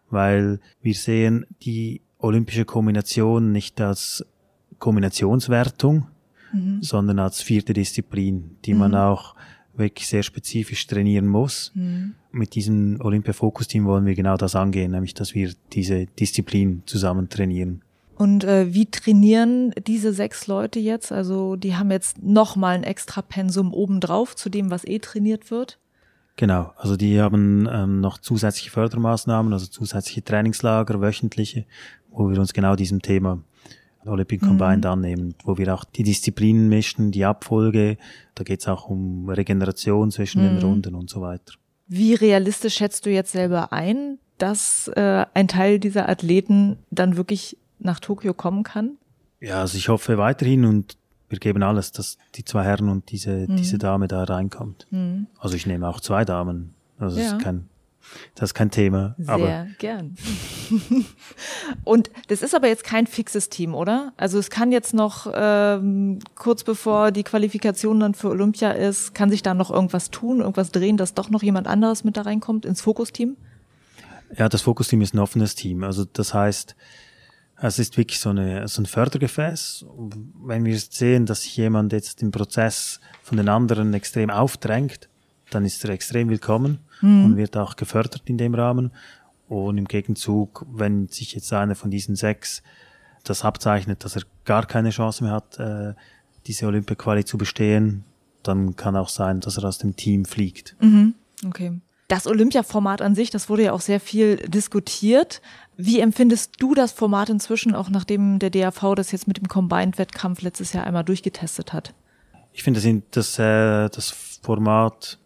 [0.10, 4.26] weil wir sehen die olympische Kombination nicht als
[4.80, 6.08] Kombinationswertung,
[6.58, 6.84] mhm.
[6.84, 8.80] sondern als vierte Disziplin, die mhm.
[8.80, 9.36] man auch
[9.76, 11.72] wirklich sehr spezifisch trainieren muss.
[11.76, 12.16] Mhm.
[12.32, 17.84] Mit diesem Olympia-Fokus-Team wollen wir genau das angehen, nämlich dass wir diese Disziplin zusammen trainieren.
[18.16, 21.12] Und äh, wie trainieren diese sechs Leute jetzt?
[21.12, 25.78] Also die haben jetzt nochmal ein extra Pensum obendrauf zu dem, was eh trainiert wird?
[26.36, 31.66] Genau, also die haben ähm, noch zusätzliche Fördermaßnahmen, also zusätzliche Trainingslager, wöchentliche,
[32.12, 33.40] wo wir uns genau diesem Thema
[34.08, 34.92] Olympic Combined mhm.
[34.92, 37.98] annehmen, wo wir auch die Disziplinen mischen, die Abfolge,
[38.36, 40.60] da geht's auch um Regeneration zwischen mhm.
[40.60, 41.54] den Runden und so weiter.
[41.88, 47.58] Wie realistisch schätzt du jetzt selber ein, dass äh, ein Teil dieser Athleten dann wirklich
[47.80, 48.98] nach Tokio kommen kann?
[49.40, 50.98] Ja, also ich hoffe weiterhin und
[51.30, 53.58] wir geben alles, dass die zwei Herren und diese, mhm.
[53.58, 54.88] diese Dame da reinkommt.
[54.92, 55.28] Mhm.
[55.40, 56.74] Also ich nehme auch zwei Damen.
[56.98, 57.28] Also ja.
[57.28, 57.70] ist kein,
[58.36, 59.16] das ist kein Thema.
[59.18, 60.16] Sehr aber gern.
[61.84, 64.14] und das ist aber jetzt kein fixes Team, oder?
[64.18, 69.30] Also es kann jetzt noch ähm, kurz bevor die Qualifikation dann für Olympia ist, kann
[69.30, 72.66] sich da noch irgendwas tun, irgendwas drehen, dass doch noch jemand anderes mit da reinkommt
[72.66, 73.38] ins Fokusteam?
[74.38, 75.84] Ja, das Fokusteam ist ein offenes Team.
[75.84, 76.76] Also das heißt,
[77.60, 79.86] Es ist wirklich so, eine, so ein Fördergefäß.
[80.46, 85.10] Wenn wir sehen, dass sich jemand jetzt im Prozess von den anderen extrem aufdrängt,
[85.50, 87.26] dann ist er extrem willkommen mhm.
[87.26, 88.92] und wird auch gefördert in dem Rahmen.
[89.48, 92.62] Und im Gegenzug, wenn sich jetzt einer von diesen sechs
[93.24, 95.94] das abzeichnet, dass er gar keine Chance mehr hat, äh,
[96.48, 98.04] diese Olympia-Quali zu bestehen,
[98.44, 100.76] dann kann auch sein, dass er aus dem Team fliegt.
[100.80, 101.16] Mhm.
[101.46, 101.80] Okay.
[102.08, 105.42] Das Olympia-Format an sich, das wurde ja auch sehr viel diskutiert.
[105.76, 110.42] Wie empfindest du das Format inzwischen, auch nachdem der DAV das jetzt mit dem Combined-Wettkampf
[110.42, 111.94] letztes Jahr einmal durchgetestet hat?
[112.54, 115.20] Ich finde das, das, äh, das Format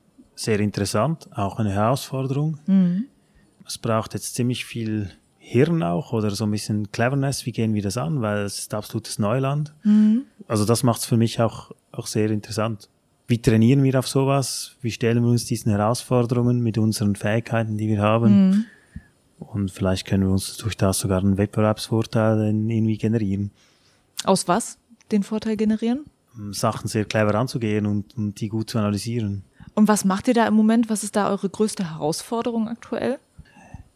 [0.44, 2.60] sehr interessant, auch eine Herausforderung.
[2.66, 3.06] Mhm.
[3.66, 7.82] Es braucht jetzt ziemlich viel Hirn auch oder so ein bisschen Cleverness, wie gehen wir
[7.82, 9.74] das an, weil es ist absolutes Neuland.
[9.84, 10.24] Mhm.
[10.48, 12.89] Also das macht es für mich auch, auch sehr interessant.
[13.28, 14.76] Wie trainieren wir auf sowas?
[14.82, 18.50] Wie stellen wir uns diesen Herausforderungen mit unseren Fähigkeiten, die wir haben?
[18.50, 18.66] Mhm.
[19.39, 23.52] Und vielleicht können wir uns durch das sogar einen Wettbewerbsvorteil irgendwie generieren.
[24.24, 24.78] Aus was
[25.12, 26.06] den Vorteil generieren?
[26.52, 29.44] Sachen sehr clever anzugehen und, und die gut zu analysieren.
[29.74, 30.89] Und was macht ihr da im Moment?
[30.89, 33.19] Was ist da eure größte Herausforderung aktuell?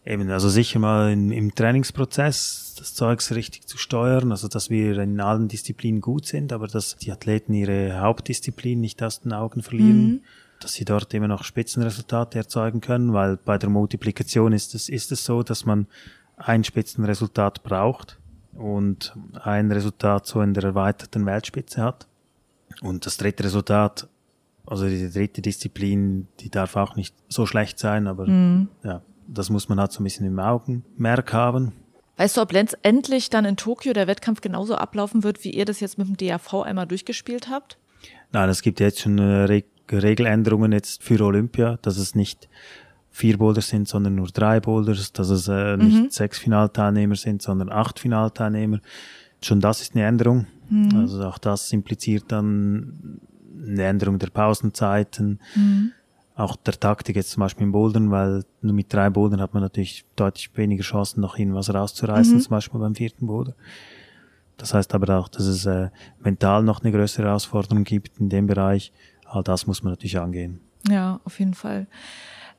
[0.05, 4.99] Eben, also sicher mal in, im Trainingsprozess das Zeugs richtig zu steuern, also dass wir
[4.99, 9.63] in allen Disziplinen gut sind, aber dass die Athleten ihre Hauptdisziplin nicht aus den Augen
[9.63, 10.21] verlieren, mhm.
[10.59, 15.11] dass sie dort immer noch Spitzenresultate erzeugen können, weil bei der Multiplikation ist es, ist
[15.11, 15.87] es so, dass man
[16.37, 18.19] ein Spitzenresultat braucht
[18.53, 22.07] und ein Resultat so in der erweiterten Weltspitze hat.
[22.81, 24.07] Und das dritte Resultat,
[24.65, 28.69] also die dritte Disziplin, die darf auch nicht so schlecht sein, aber mhm.
[28.83, 31.73] ja, das muss man halt so ein bisschen im Augenmerk haben.
[32.17, 35.81] Weißt du, ob letztendlich dann in Tokio der Wettkampf genauso ablaufen wird, wie ihr das
[35.81, 37.77] jetzt mit dem DAV einmal durchgespielt habt?
[38.31, 42.49] Nein, es gibt jetzt schon äh, Re Regeländerungen jetzt für Olympia, dass es nicht
[43.11, 46.09] vier Boulders sind, sondern nur drei Boulders, dass es äh, nicht mhm.
[46.09, 48.79] sechs Finalteilnehmer sind, sondern acht Finalteilnehmer.
[49.43, 50.47] Schon das ist eine Änderung.
[50.69, 50.95] Mhm.
[50.95, 53.21] Also auch das impliziert dann
[53.67, 55.39] eine Änderung der Pausenzeiten.
[55.55, 55.91] Mhm
[56.35, 59.63] auch der Taktik jetzt zum Beispiel im Bouldern, weil nur mit drei Bouldern hat man
[59.63, 62.41] natürlich deutlich weniger Chancen, noch irgendwas rauszureißen, mhm.
[62.41, 63.55] zum Beispiel beim vierten Boulder.
[64.57, 65.89] Das heißt aber auch, dass es äh,
[66.19, 68.91] mental noch eine größere Herausforderung gibt in dem Bereich.
[69.25, 70.59] All das muss man natürlich angehen.
[70.89, 71.87] Ja, auf jeden Fall.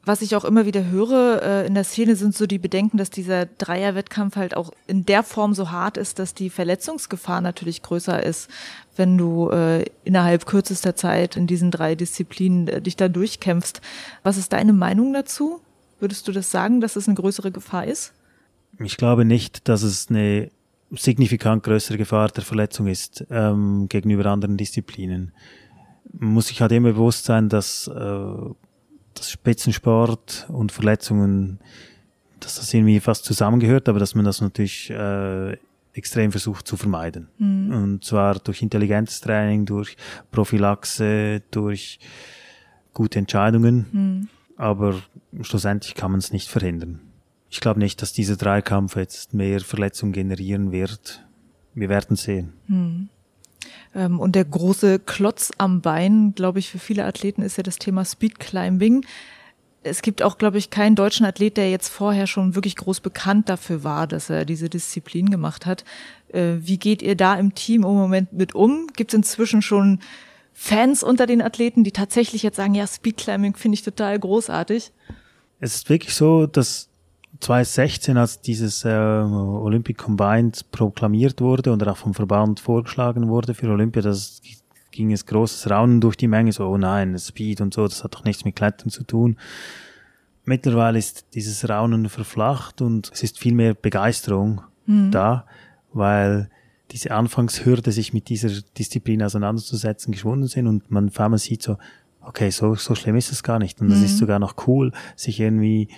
[0.06, 3.10] Was ich auch immer wieder höre äh, in der Szene sind so die Bedenken, dass
[3.10, 8.22] dieser Dreierwettkampf halt auch in der Form so hart ist, dass die Verletzungsgefahr natürlich größer
[8.22, 8.48] ist,
[8.94, 13.80] wenn du äh, innerhalb kürzester Zeit in diesen drei Disziplinen äh, dich da durchkämpfst.
[14.22, 15.60] Was ist deine Meinung dazu?
[15.98, 18.12] Würdest du das sagen, dass es eine größere Gefahr ist?
[18.78, 20.52] Ich glaube nicht, dass es eine
[20.92, 25.32] signifikant größere Gefahr der Verletzung ist ähm, gegenüber anderen Disziplinen.
[26.12, 28.54] Muss sich halt immer bewusst sein, dass äh,
[29.18, 31.58] dass Spitzensport und Verletzungen,
[32.40, 35.56] dass das irgendwie fast zusammengehört, aber dass man das natürlich äh,
[35.92, 37.28] extrem versucht zu vermeiden.
[37.38, 37.72] Mhm.
[37.72, 39.96] Und zwar durch intelligentes Training, durch
[40.30, 41.98] Prophylaxe, durch
[42.92, 43.86] gute Entscheidungen.
[43.90, 44.28] Mhm.
[44.56, 45.00] Aber
[45.42, 47.00] schlussendlich kann man es nicht verhindern.
[47.50, 51.24] Ich glaube nicht, dass dieser Dreikampf jetzt mehr Verletzungen generieren wird.
[51.74, 52.54] Wir werden sehen.
[52.66, 53.08] Mhm.
[53.96, 57.78] Ähm, und der große Klotz am Bein, glaube ich, für viele Athleten ist ja das
[57.78, 59.04] Thema Speed Climbing.
[59.82, 63.48] Es gibt auch, glaube ich, keinen deutschen Athlet, der jetzt vorher schon wirklich groß bekannt
[63.48, 65.84] dafür war, dass er diese Disziplin gemacht hat.
[66.28, 68.88] Äh, wie geht ihr da im Team im Moment mit um?
[68.94, 70.00] Gibt es inzwischen schon
[70.52, 74.92] Fans unter den Athleten, die tatsächlich jetzt sagen, ja, Speed Climbing finde ich total großartig?
[75.60, 76.88] Es ist wirklich so, dass
[77.40, 83.68] 2016, als dieses äh, Olympic Combined proklamiert wurde und auch vom Verband vorgeschlagen wurde für
[83.68, 84.40] Olympia, das
[84.90, 88.14] ging es großes Raunen durch die Menge, so, oh nein, Speed und so, das hat
[88.14, 89.36] doch nichts mit Klettern zu tun.
[90.44, 95.10] Mittlerweile ist dieses Raunen verflacht und es ist viel mehr Begeisterung mhm.
[95.10, 95.46] da,
[95.92, 96.48] weil
[96.92, 101.78] diese Anfangshürde, sich mit dieser Disziplin auseinanderzusetzen, geschwunden sind und man vor allem sieht so,
[102.20, 103.80] okay, so, so schlimm ist es gar nicht.
[103.80, 104.04] Und es mhm.
[104.04, 105.88] ist sogar noch cool, sich irgendwie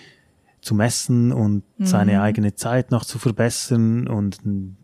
[0.61, 1.87] zu messen und mhm.
[1.87, 4.41] seine eigene Zeit noch zu verbessern und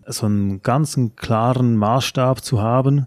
[0.07, 3.07] so einen ganzen klaren Maßstab zu haben,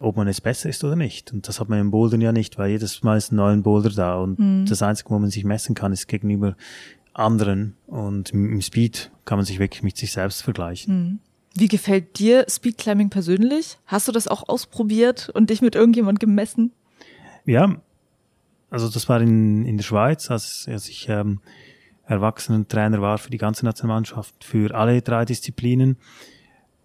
[0.00, 1.32] ob man es besser ist oder nicht.
[1.32, 3.90] Und das hat man im Bouldern ja nicht, weil jedes Mal ist ein neuer Boulder
[3.90, 4.66] da und mhm.
[4.66, 6.56] das Einzige, wo man sich messen kann, ist gegenüber
[7.14, 10.94] anderen und im Speed kann man sich wirklich mit sich selbst vergleichen.
[10.94, 11.18] Mhm.
[11.54, 13.78] Wie gefällt dir Speedclimbing persönlich?
[13.86, 16.72] Hast du das auch ausprobiert und dich mit irgendjemand gemessen?
[17.46, 17.76] Ja,
[18.70, 21.40] also das war in, in der Schweiz, als, als ich ähm,
[22.08, 25.98] Erwachsenentrainer war für die ganze Nationalmannschaft, für alle drei Disziplinen.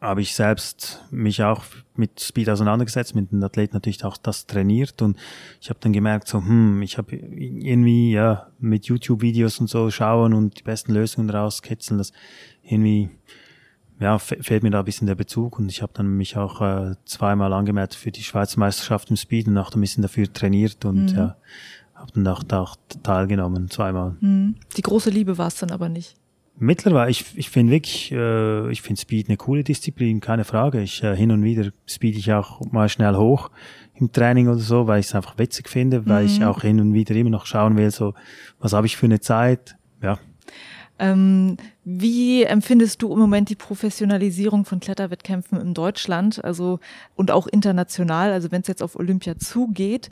[0.02, 1.64] Habe ich selbst mich auch
[1.96, 5.18] mit Speed auseinandergesetzt, mit den Athleten natürlich auch das trainiert und
[5.62, 10.34] ich habe dann gemerkt, so, hm, ich habe irgendwie ja mit YouTube-Videos und so schauen
[10.34, 12.12] und die besten Lösungen rauskitzeln, das
[12.62, 13.10] irgendwie
[14.00, 16.96] ja, fehlt mir da ein bisschen der Bezug und ich habe dann mich auch äh,
[17.06, 21.12] zweimal angemeldet für die Schweizer Meisterschaft im Speed und auch ein bisschen dafür trainiert und
[21.12, 21.18] mhm.
[21.18, 21.38] ja,
[22.04, 24.16] habe dann auch, auch teilgenommen, zweimal.
[24.20, 24.56] Mhm.
[24.78, 26.16] Die große Liebe war es dann aber nicht.
[26.60, 30.82] Mittlerweile, ich, ich finde wirklich, äh, ich finde Speed eine coole Disziplin, keine Frage.
[30.82, 33.50] Ich äh, hin und wieder speed ich auch mal schnell hoch
[33.96, 36.30] im Training oder so, weil ich es einfach witzig finde, weil mhm.
[36.30, 38.14] ich auch hin und wieder immer noch schauen will, so
[38.60, 39.76] was habe ich für eine Zeit.
[40.02, 40.20] Ja,
[41.00, 46.80] ähm, wie empfindest du im Moment die Professionalisierung von Kletterwettkämpfen in Deutschland, also
[47.16, 48.32] und auch international?
[48.32, 50.10] Also wenn es jetzt auf Olympia zugeht,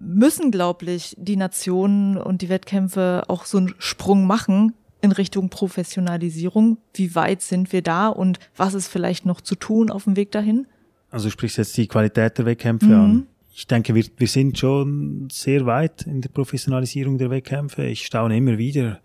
[0.00, 4.72] müssen, glaublich, die Nationen und die Wettkämpfe auch so einen Sprung machen
[5.02, 6.78] in Richtung Professionalisierung.
[6.94, 10.32] Wie weit sind wir da und was ist vielleicht noch zu tun auf dem Weg
[10.32, 10.66] dahin?
[11.10, 12.94] Also du sprichst jetzt die Qualität der Wettkämpfe mhm.
[12.94, 13.26] an.
[13.52, 17.84] Ich denke, wir, wir sind schon sehr weit in der Professionalisierung der Wettkämpfe.
[17.84, 19.00] Ich staune immer wieder,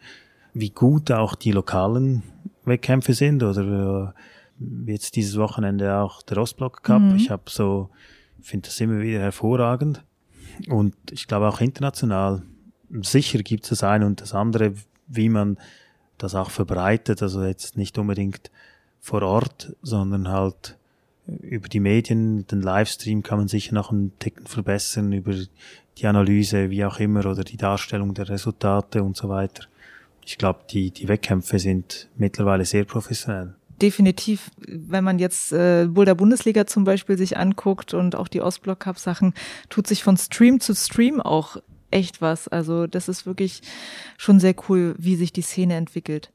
[0.53, 2.23] wie gut auch die lokalen
[2.63, 4.13] Wettkämpfe sind oder
[4.59, 7.01] äh, jetzt dieses Wochenende auch der Ostblock Cup.
[7.01, 7.15] Mhm.
[7.15, 7.89] Ich habe so,
[8.41, 10.03] finde das immer wieder hervorragend
[10.69, 12.43] und ich glaube auch international.
[13.01, 14.73] Sicher gibt es das eine und das andere,
[15.07, 15.57] wie man
[16.17, 18.51] das auch verbreitet, also jetzt nicht unbedingt
[19.01, 20.77] vor Ort, sondern halt
[21.27, 25.33] über die Medien, den Livestream kann man sicher noch einen Ticken verbessern, über
[25.97, 29.65] die Analyse, wie auch immer, oder die Darstellung der Resultate und so weiter
[30.25, 33.53] ich glaube, die, die Wettkämpfe sind mittlerweile sehr professionell.
[33.81, 38.81] Definitiv, wenn man jetzt äh, Boulder Bundesliga zum Beispiel sich anguckt und auch die Ostblock
[38.81, 39.33] Cup Sachen,
[39.69, 41.57] tut sich von Stream zu Stream auch
[41.91, 42.47] echt was.
[42.47, 43.61] Also das ist wirklich
[44.17, 46.31] schon sehr cool, wie sich die Szene entwickelt.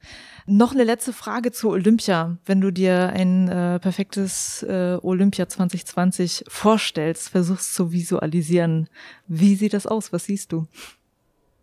[0.47, 2.39] Noch eine letzte Frage zu Olympia.
[2.45, 8.89] Wenn du dir ein äh, perfektes äh, Olympia 2020 vorstellst, versuchst zu visualisieren,
[9.29, 10.13] wie sieht das aus?
[10.13, 10.67] Was siehst du?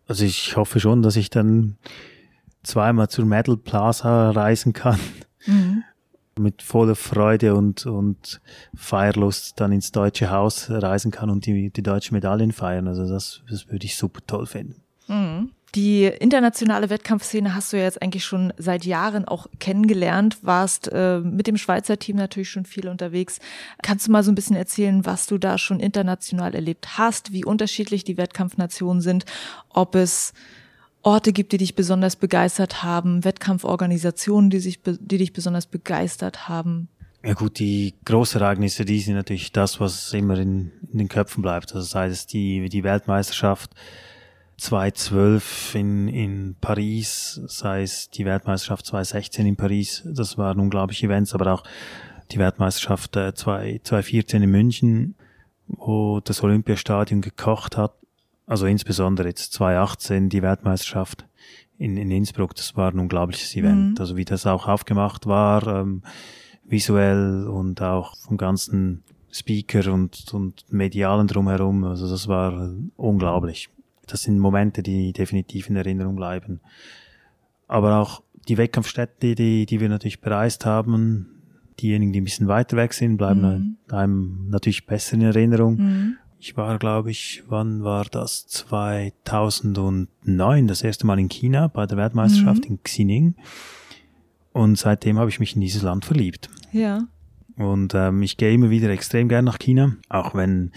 [0.08, 1.78] Also ich hoffe schon, dass ich dann
[2.64, 5.00] zweimal zur Metal Plaza reisen kann.
[5.48, 5.84] Mhm.
[6.40, 8.42] Mit voller Freude und, und
[8.76, 12.88] Feierlust dann ins Deutsche Haus reisen kann und die, die deutsche Medaillen feiern.
[12.88, 14.76] Also das, das würde ich super toll finden.
[15.08, 15.50] Mhm.
[15.76, 21.20] Die internationale Wettkampfszene hast du ja jetzt eigentlich schon seit Jahren auch kennengelernt, warst äh,
[21.20, 23.40] mit dem Schweizer Team natürlich schon viel unterwegs.
[23.82, 27.44] Kannst du mal so ein bisschen erzählen, was du da schon international erlebt hast, wie
[27.44, 29.26] unterschiedlich die Wettkampfnationen sind,
[29.70, 30.34] ob es
[31.08, 36.90] Orte gibt, die dich besonders begeistert haben, Wettkampforganisationen, die, sich, die dich besonders begeistert haben?
[37.24, 41.74] Ja gut, die Großereignisse, die sind natürlich das, was immer in, in den Köpfen bleibt.
[41.74, 43.72] Also sei es die, die Weltmeisterschaft
[44.58, 51.34] 2012 in, in Paris, sei es die Weltmeisterschaft 2016 in Paris, das waren unglaubliche Events,
[51.34, 51.64] aber auch
[52.32, 55.16] die Weltmeisterschaft äh, 2014 in München,
[55.68, 57.94] wo das Olympiastadion gekocht hat
[58.48, 61.26] also insbesondere jetzt 2018 die Weltmeisterschaft
[61.78, 63.92] in, in Innsbruck, das war ein unglaubliches Event.
[63.92, 63.96] Mhm.
[64.00, 66.02] Also wie das auch aufgemacht war, ähm,
[66.64, 71.84] visuell und auch vom ganzen Speaker und, und medialen drumherum.
[71.84, 73.70] Also das war unglaublich.
[74.08, 76.62] Das sind Momente, die definitiv in Erinnerung bleiben.
[77.68, 81.28] Aber auch die Wettkampfstätte, die, die wir natürlich bereist haben,
[81.80, 83.94] diejenigen, die ein bisschen weiter weg sind, bleiben mhm.
[83.94, 85.76] einem natürlich besser in Erinnerung.
[85.76, 86.18] Mhm.
[86.40, 88.46] Ich war, glaube ich, wann war das?
[88.48, 92.76] 2009, das erste Mal in China bei der Weltmeisterschaft mhm.
[92.76, 93.36] in Xining.
[94.54, 96.50] Und seitdem habe ich mich in dieses Land verliebt.
[96.72, 97.08] Ja.
[97.56, 100.72] Und ähm, ich gehe immer wieder extrem gern nach China, auch wenn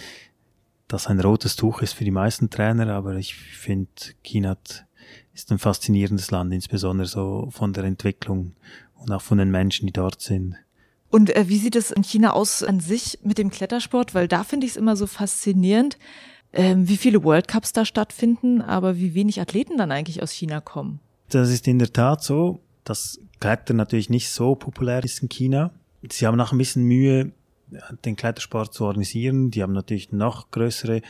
[0.89, 3.91] das ein rotes Tuch ist für die meisten Trainer, aber ich finde,
[4.23, 4.57] China
[5.35, 8.55] ist ein faszinierendes Land, insbesondere so von der Entwicklung
[8.95, 10.57] und auch von den Menschen, die dort sind.
[11.11, 14.15] Und äh, wie sieht es in China aus an sich mit dem Klettersport?
[14.15, 15.99] Weil da finde ich es immer so faszinierend,
[16.53, 20.61] äh, wie viele World Cups da stattfinden, aber wie wenig Athleten dann eigentlich aus China
[20.61, 21.01] kommen.
[21.29, 25.73] Das ist in der Tat so, dass Klettern natürlich nicht so populär ist in China.
[26.09, 27.33] Sie haben noch ein bisschen Mühe,
[28.05, 29.51] den Klettersport zu organisieren.
[29.51, 31.03] Die haben natürlich noch größere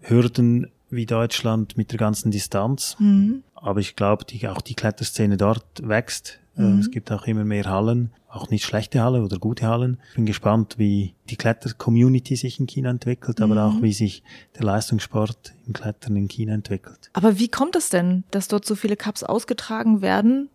[0.00, 2.96] Hürden wie Deutschland mit der ganzen Distanz.
[2.98, 3.42] Mhm.
[3.54, 6.38] Aber ich glaube, die, auch die Kletterszene dort wächst.
[6.56, 6.78] Mhm.
[6.78, 9.98] Es gibt auch immer mehr Hallen auch nicht schlechte Halle oder gute Hallen.
[10.10, 13.60] Ich bin gespannt, wie die Kletter-Community sich in China entwickelt, aber mhm.
[13.60, 14.24] auch wie sich
[14.56, 17.10] der Leistungssport im Klettern in China entwickelt.
[17.12, 20.48] Aber wie kommt es denn, dass dort so viele Cups ausgetragen werden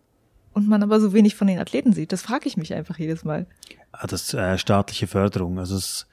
[0.52, 2.12] und man aber so wenig von den Athleten sieht?
[2.12, 3.46] Das frage ich mich einfach jedes Mal.
[3.92, 5.58] Ah, das äh, staatliche Förderung.
[5.58, 6.06] Also es,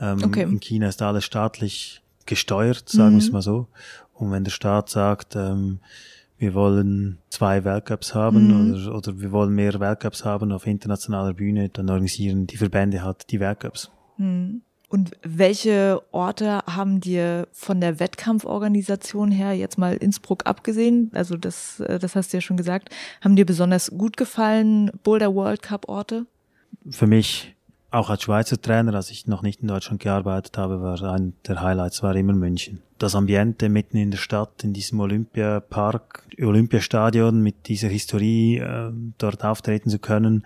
[0.00, 0.42] ähm, okay.
[0.42, 3.18] in China ist alles staatlich gesteuert, sagen mhm.
[3.18, 3.68] wir es mal so.
[4.14, 5.78] Und wenn der Staat sagt, ähm,
[6.44, 8.74] wir wollen zwei Weltcups haben mhm.
[8.74, 13.30] oder, oder wir wollen mehr Weltcups haben auf internationaler Bühne, dann organisieren die Verbände halt
[13.30, 13.90] die Weltcups.
[14.18, 14.60] Mhm.
[14.90, 21.80] Und welche Orte haben dir von der Wettkampforganisation her, jetzt mal Innsbruck abgesehen, also das,
[21.80, 22.90] äh, das hast du ja schon gesagt,
[23.22, 26.26] haben dir besonders gut gefallen, Boulder World Cup Orte?
[26.90, 27.54] für mich
[27.94, 31.62] auch als Schweizer Trainer, als ich noch nicht in Deutschland gearbeitet habe, war ein der
[31.62, 32.82] Highlights war immer München.
[32.98, 39.44] Das Ambiente mitten in der Stadt, in diesem Olympiapark, Olympiastadion mit dieser Historie, äh, dort
[39.44, 40.44] auftreten zu können.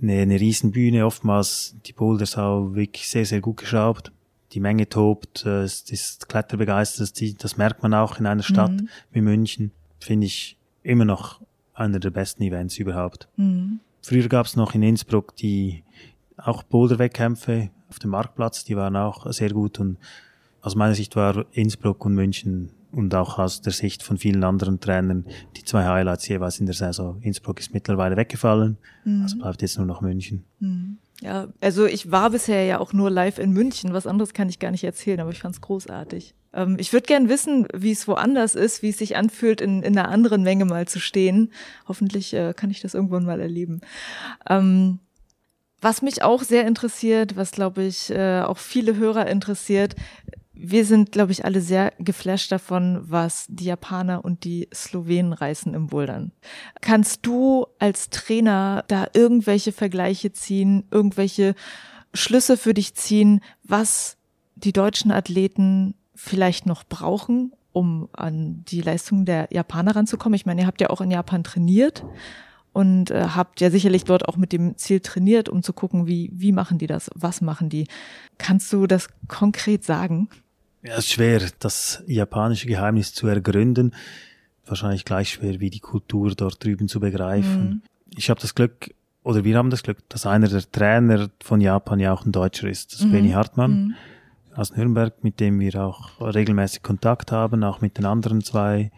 [0.00, 4.12] Eine, eine Riesenbühne, oftmals die Boulders auch wirklich sehr, sehr gut geschraubt.
[4.52, 8.88] Die Menge tobt, äh, es ist kletterbegeistert, das merkt man auch in einer Stadt mhm.
[9.12, 9.72] wie München.
[9.98, 11.40] Finde ich immer noch
[11.72, 13.28] einer der besten Events überhaupt.
[13.36, 13.80] Mhm.
[14.02, 15.84] Früher gab es noch in Innsbruck die
[16.44, 19.98] auch Boulderwettkämpfe auf dem Marktplatz, die waren auch sehr gut und
[20.60, 24.80] aus meiner Sicht war Innsbruck und München und auch aus der Sicht von vielen anderen
[24.80, 25.26] Trainern
[25.56, 27.20] die zwei Highlights jeweils in der Saison.
[27.20, 29.22] Innsbruck ist mittlerweile weggefallen, mhm.
[29.22, 30.44] also bleibt jetzt nur noch München.
[30.60, 30.98] Mhm.
[31.20, 34.58] Ja, also ich war bisher ja auch nur live in München, was anderes kann ich
[34.58, 36.34] gar nicht erzählen, aber ich fand es großartig.
[36.52, 39.96] Ähm, ich würde gern wissen, wie es woanders ist, wie es sich anfühlt, in, in
[39.96, 41.52] einer anderen Menge mal zu stehen.
[41.86, 43.82] Hoffentlich äh, kann ich das irgendwann mal erleben.
[44.48, 44.98] Ähm,
[45.82, 49.96] was mich auch sehr interessiert, was glaube ich äh, auch viele Hörer interessiert,
[50.54, 55.74] wir sind, glaube ich, alle sehr geflasht davon, was die Japaner und die Slowenen reißen
[55.74, 56.30] im Bouldern.
[56.80, 61.56] Kannst du als Trainer da irgendwelche Vergleiche ziehen, irgendwelche
[62.14, 64.18] Schlüsse für dich ziehen, was
[64.54, 70.36] die deutschen Athleten vielleicht noch brauchen, um an die Leistungen der Japaner ranzukommen?
[70.36, 72.04] Ich meine, ihr habt ja auch in Japan trainiert
[72.72, 76.30] und äh, habt ja sicherlich dort auch mit dem Ziel trainiert, um zu gucken, wie,
[76.32, 77.86] wie machen die das, was machen die.
[78.38, 80.28] Kannst du das konkret sagen?
[80.82, 83.94] Ja, es ist schwer, das japanische Geheimnis zu ergründen.
[84.66, 87.68] Wahrscheinlich gleich schwer, wie die Kultur dort drüben zu begreifen.
[87.68, 87.82] Mhm.
[88.16, 92.00] Ich habe das Glück, oder wir haben das Glück, dass einer der Trainer von Japan
[92.00, 93.12] ja auch ein Deutscher ist, das ist mhm.
[93.12, 93.94] Benny Hartmann mhm.
[94.54, 98.90] aus Nürnberg, mit dem wir auch regelmäßig Kontakt haben, auch mit den anderen zwei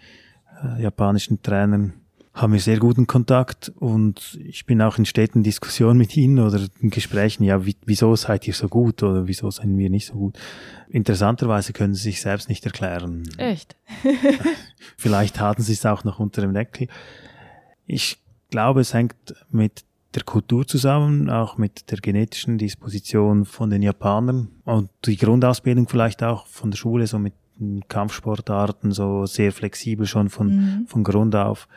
[0.63, 2.04] äh, japanischen Trainern
[2.35, 6.67] haben wir sehr guten Kontakt und ich bin auch in steten Diskussionen mit ihnen oder
[6.81, 10.39] in Gesprächen, ja, wieso seid ihr so gut oder wieso sind wir nicht so gut?
[10.89, 13.23] Interessanterweise können sie sich selbst nicht erklären.
[13.39, 13.77] Echt?
[14.97, 16.89] Vielleicht hatten sie es auch noch unter dem Deckel.
[17.87, 18.19] Ich
[18.51, 19.15] glaube, es hängt
[19.51, 19.85] mit
[20.17, 26.23] der Kultur zusammen, auch mit der genetischen Disposition von den Japanern und die Grundausbildung vielleicht
[26.23, 27.35] auch von der Schule, so mit
[27.89, 30.87] Kampfsportarten, so sehr flexibel schon von, mhm.
[30.87, 31.69] von Grund auf.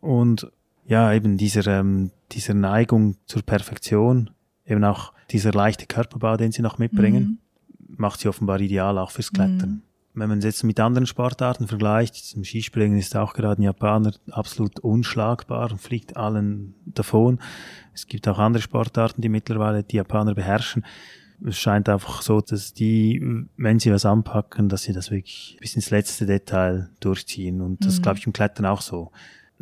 [0.00, 0.50] Und
[0.86, 4.30] ja, eben dieser, ähm, dieser Neigung zur Perfektion,
[4.66, 7.38] eben auch dieser leichte Körperbau, den sie noch mitbringen,
[7.78, 7.96] mhm.
[7.96, 9.70] macht sie offenbar ideal auch fürs Klettern.
[9.70, 9.82] Mhm.
[10.12, 14.12] Wenn man es jetzt mit anderen Sportarten vergleicht, zum Skispringen ist auch gerade ein Japaner
[14.32, 17.38] absolut unschlagbar und fliegt allen davon.
[17.94, 20.84] Es gibt auch andere Sportarten, die mittlerweile die Japaner beherrschen.
[21.46, 23.24] Es scheint einfach so, dass die,
[23.56, 27.60] wenn sie was anpacken, dass sie das wirklich bis ins letzte Detail durchziehen.
[27.60, 28.02] Und das mhm.
[28.02, 29.12] glaube ich im Klettern auch so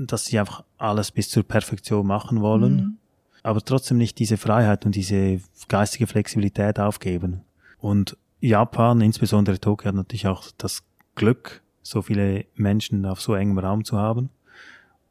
[0.06, 2.96] dass sie einfach alles bis zur Perfektion machen wollen, mhm.
[3.42, 7.42] aber trotzdem nicht diese Freiheit und diese geistige Flexibilität aufgeben.
[7.78, 10.84] Und Japan, insbesondere Tokio, hat natürlich auch das
[11.14, 14.30] Glück, so viele Menschen auf so engem Raum zu haben.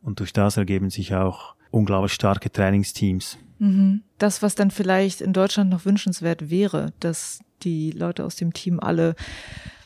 [0.02, 3.38] Und durch das ergeben sich auch unglaublich starke Trainingsteams.
[3.60, 4.04] Mhm.
[4.18, 8.80] Das, was dann vielleicht in Deutschland noch wünschenswert wäre, dass die Leute aus dem Team
[8.80, 9.16] alle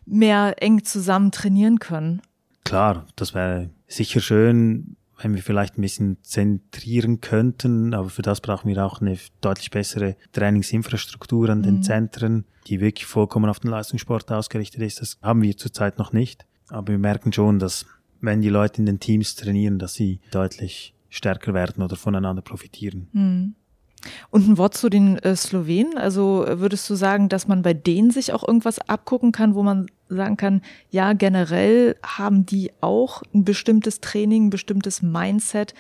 [0.06, 2.22] mehr eng zusammen trainieren können.
[2.72, 8.40] Klar, das wäre sicher schön, wenn wir vielleicht ein bisschen zentrieren könnten, aber für das
[8.40, 11.84] brauchen wir auch eine deutlich bessere Trainingsinfrastruktur an den mhm.
[11.84, 15.02] Zentren, die wirklich vollkommen auf den Leistungssport ausgerichtet ist.
[15.02, 16.46] Das haben wir zurzeit noch nicht.
[16.70, 17.86] Aber wir merken schon, dass
[18.22, 23.10] wenn die Leute in den Teams trainieren, dass sie deutlich stärker werden oder voneinander profitieren.
[23.12, 23.56] Mhm.
[24.30, 25.97] Und ein Wort zu den äh, Slowenen.
[25.97, 29.64] Also äh, würdest du sagen, dass man bei denen sich auch irgendwas abgucken kann, wo
[29.64, 35.74] man sagen kann, ja, generell haben die auch ein bestimmtes Training, ein bestimmtes Mindset,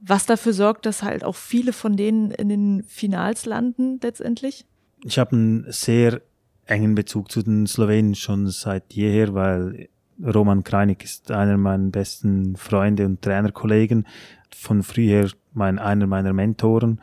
[0.00, 4.66] was dafür sorgt, dass halt auch viele von denen in den Finals landen letztendlich?
[5.04, 6.20] Ich habe einen sehr
[6.66, 9.88] engen Bezug zu den Slowenen schon seit jeher, weil
[10.22, 14.06] Roman Kreinig ist einer meiner besten Freunde und Trainerkollegen,
[14.54, 17.00] von früher mein, einer meiner Mentoren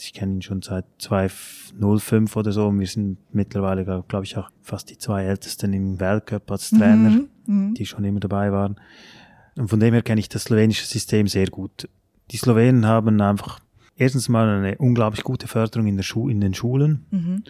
[0.00, 4.90] ich kenne ihn schon seit 2005 oder so wir sind mittlerweile, glaube ich, auch fast
[4.90, 7.74] die zwei Ältesten im Weltcup als Trainer, mhm, mhm.
[7.74, 8.76] die schon immer dabei waren.
[9.56, 11.88] Und von dem her kenne ich das slowenische System sehr gut.
[12.30, 13.60] Die Slowenen haben einfach
[13.96, 17.06] erstens mal eine unglaublich gute Förderung in, der Schu in den Schulen.
[17.10, 17.44] Mhm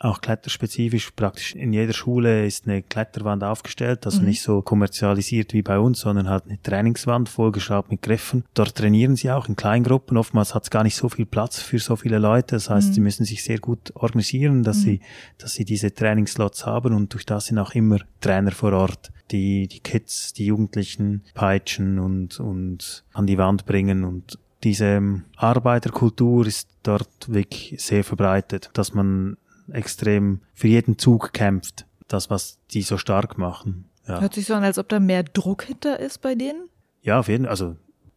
[0.00, 1.10] auch kletterspezifisch.
[1.12, 4.28] Praktisch in jeder Schule ist eine Kletterwand aufgestellt, also mhm.
[4.28, 8.44] nicht so kommerzialisiert wie bei uns, sondern halt eine Trainingswand vollgeschraubt mit Griffen.
[8.54, 10.16] Dort trainieren sie auch in Kleingruppen.
[10.16, 12.56] Oftmals hat es gar nicht so viel Platz für so viele Leute.
[12.56, 12.92] Das heißt, mhm.
[12.92, 14.82] sie müssen sich sehr gut organisieren, dass mhm.
[14.82, 15.00] sie,
[15.38, 19.68] dass sie diese Trainingslots haben und durch das sind auch immer Trainer vor Ort die
[19.68, 26.46] die Kids, die Jugendlichen peitschen und und an die Wand bringen und diese ähm, Arbeiterkultur
[26.46, 29.36] ist dort wirklich sehr verbreitet, dass man
[29.72, 31.86] extrem für jeden Zug kämpft.
[32.06, 33.84] Das, was die so stark machen.
[34.06, 34.20] Ja.
[34.20, 36.68] Hört sich so an, als ob da mehr Druck hinter ist bei denen?
[37.02, 37.50] Ja, auf jeden Fall.
[37.50, 37.76] Also,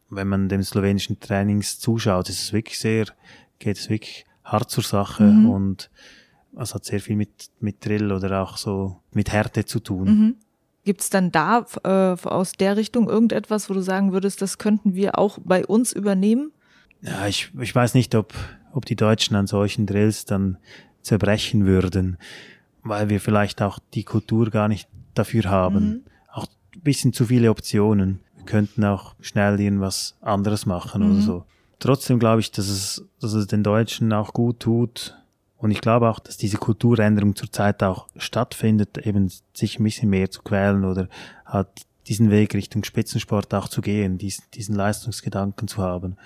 [0.10, 3.06] wenn man dem slowenischen Trainings zuschaut, ist es wirklich sehr,
[3.60, 5.50] geht es wirklich hart zur Sache mhm.
[5.50, 5.90] und
[6.58, 10.08] es hat sehr viel mit, mit Drill oder auch so mit Härte zu tun.
[10.08, 10.36] Mhm.
[10.84, 14.96] Gibt es dann da äh, aus der Richtung irgendetwas, wo du sagen würdest, das könnten
[14.96, 16.52] wir auch bei uns übernehmen?
[17.02, 18.34] Ja, ich, ich weiß nicht, ob,
[18.74, 20.58] ob die Deutschen an solchen Drills dann
[21.02, 22.18] zerbrechen würden,
[22.84, 25.86] weil wir vielleicht auch die Kultur gar nicht dafür haben.
[25.86, 26.02] Mhm.
[26.32, 28.20] Auch ein bisschen zu viele Optionen.
[28.36, 31.12] Wir könnten auch schnell irgendwas anderes machen mhm.
[31.12, 31.46] oder so.
[31.80, 35.16] Trotzdem glaube ich, dass es, dass es den Deutschen auch gut tut,
[35.62, 40.32] und ich glaube auch, dass diese Kulturänderung zurzeit auch stattfindet, eben sich ein bisschen mehr
[40.32, 41.08] zu quälen oder
[41.46, 41.68] halt
[42.08, 46.18] diesen Weg Richtung Spitzensport auch zu gehen, diesen, diesen Leistungsgedanken zu haben.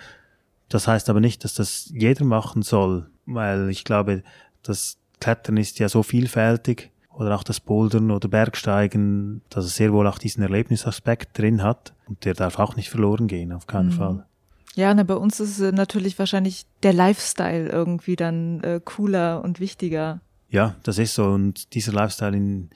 [0.70, 4.24] Das heißt aber nicht, dass das jeder machen soll, weil ich glaube,
[4.68, 9.94] das Klettern ist ja so vielfältig oder auch das Bouldern oder Bergsteigen, dass es sehr
[9.94, 13.88] wohl auch diesen Erlebnisaspekt drin hat und der darf auch nicht verloren gehen, auf keinen
[13.90, 13.94] mhm.
[13.94, 14.26] Fall.
[14.76, 20.20] Ja, na, bei uns ist natürlich wahrscheinlich der Lifestyle irgendwie dann äh, cooler und wichtiger.
[20.50, 21.26] Ja, das ist so.
[21.26, 22.70] Und dieser Lifestyle in,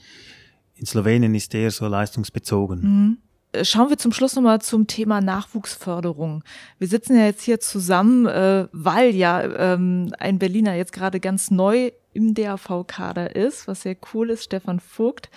[0.75, 2.81] in Slowenien ist eher so leistungsbezogen.
[2.81, 3.17] Mhm.
[3.51, 6.43] Äh, schauen wir zum Schluss nochmal zum Thema Nachwuchsförderung.
[6.77, 11.51] Wir sitzen ja jetzt hier zusammen, äh, weil ja ähm, ein Berliner jetzt gerade ganz
[11.51, 15.29] neu im DAV-Kader ist, was sehr cool ist, Stefan Vogt.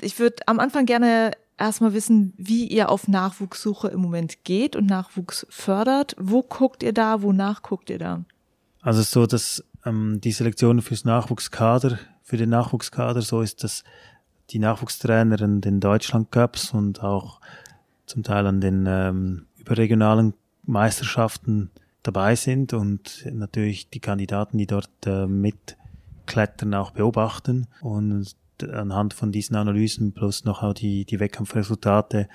[0.00, 4.86] Ich würde am Anfang gerne erstmal wissen, wie ihr auf Nachwuchssuche im Moment geht und
[4.86, 6.16] Nachwuchs fördert.
[6.18, 7.22] Wo guckt ihr da?
[7.22, 8.24] Wonach guckt ihr da?
[8.80, 13.84] Also so, dass ähm, die Selektion fürs Nachwuchskader, für den Nachwuchskader so ist, dass
[14.50, 17.40] die Nachwuchstrainer in den Deutschland Cups und auch
[18.06, 20.34] zum Teil an den ähm, überregionalen
[20.64, 21.70] Meisterschaften
[22.02, 29.32] dabei sind und natürlich die Kandidaten, die dort äh, mitklettern, auch beobachten und anhand von
[29.32, 32.28] diesen Analysen plus noch auch die, die Wettkampfresultate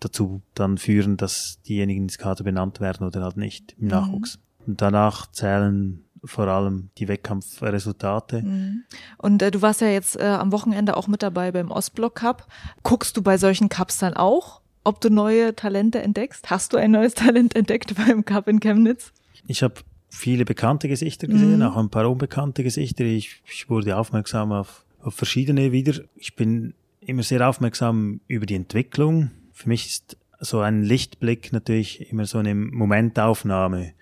[0.00, 3.90] dazu dann führen, dass diejenigen ins Kader benannt werden oder halt nicht im mhm.
[3.90, 4.36] Nachwuchs.
[4.36, 4.64] Mhm.
[4.66, 8.42] Und danach zählen vor allem die Wettkampfresultate.
[8.42, 8.84] Mhm.
[9.18, 12.46] Und äh, du warst ja jetzt äh, am Wochenende auch mit dabei beim Ostblock Cup.
[12.82, 16.50] Guckst du bei solchen Cups dann auch, ob du neue Talente entdeckst?
[16.50, 19.12] Hast du ein neues Talent entdeckt beim Cup in Chemnitz?
[19.46, 19.74] Ich habe
[20.08, 21.62] viele bekannte Gesichter gesehen, mhm.
[21.62, 23.04] auch ein paar unbekannte Gesichter.
[23.04, 26.02] Ich, ich wurde aufmerksam auf auf verschiedene wieder.
[26.16, 29.30] Ich bin immer sehr aufmerksam über die Entwicklung.
[29.52, 33.92] Für mich ist so ein Lichtblick natürlich immer so eine Momentaufnahme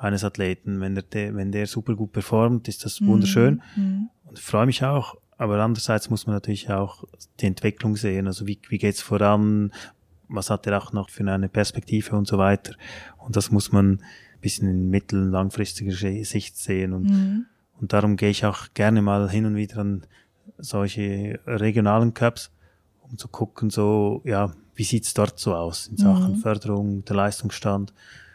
[0.00, 0.80] eines Athleten.
[0.80, 3.62] Wenn der, wenn der super gut performt, ist das wunderschön.
[3.76, 4.08] Mhm.
[4.24, 5.16] Und ich freue mich auch.
[5.36, 7.04] Aber andererseits muss man natürlich auch
[7.40, 8.26] die Entwicklung sehen.
[8.26, 9.72] Also wie, wie geht's voran?
[10.28, 12.74] Was hat er auch noch für eine Perspektive und so weiter?
[13.18, 16.92] Und das muss man ein bisschen in mittel- und langfristiger Sicht sehen.
[16.92, 17.46] Und, mhm.
[17.80, 20.06] und darum gehe ich auch gerne mal hin und wieder an
[20.58, 22.50] solche regionalen Cups,
[23.00, 26.38] um zu gucken, so, ja, wie sieht's dort so aus in Sachen mhm.
[26.38, 27.92] Förderung, der Leistungsstand.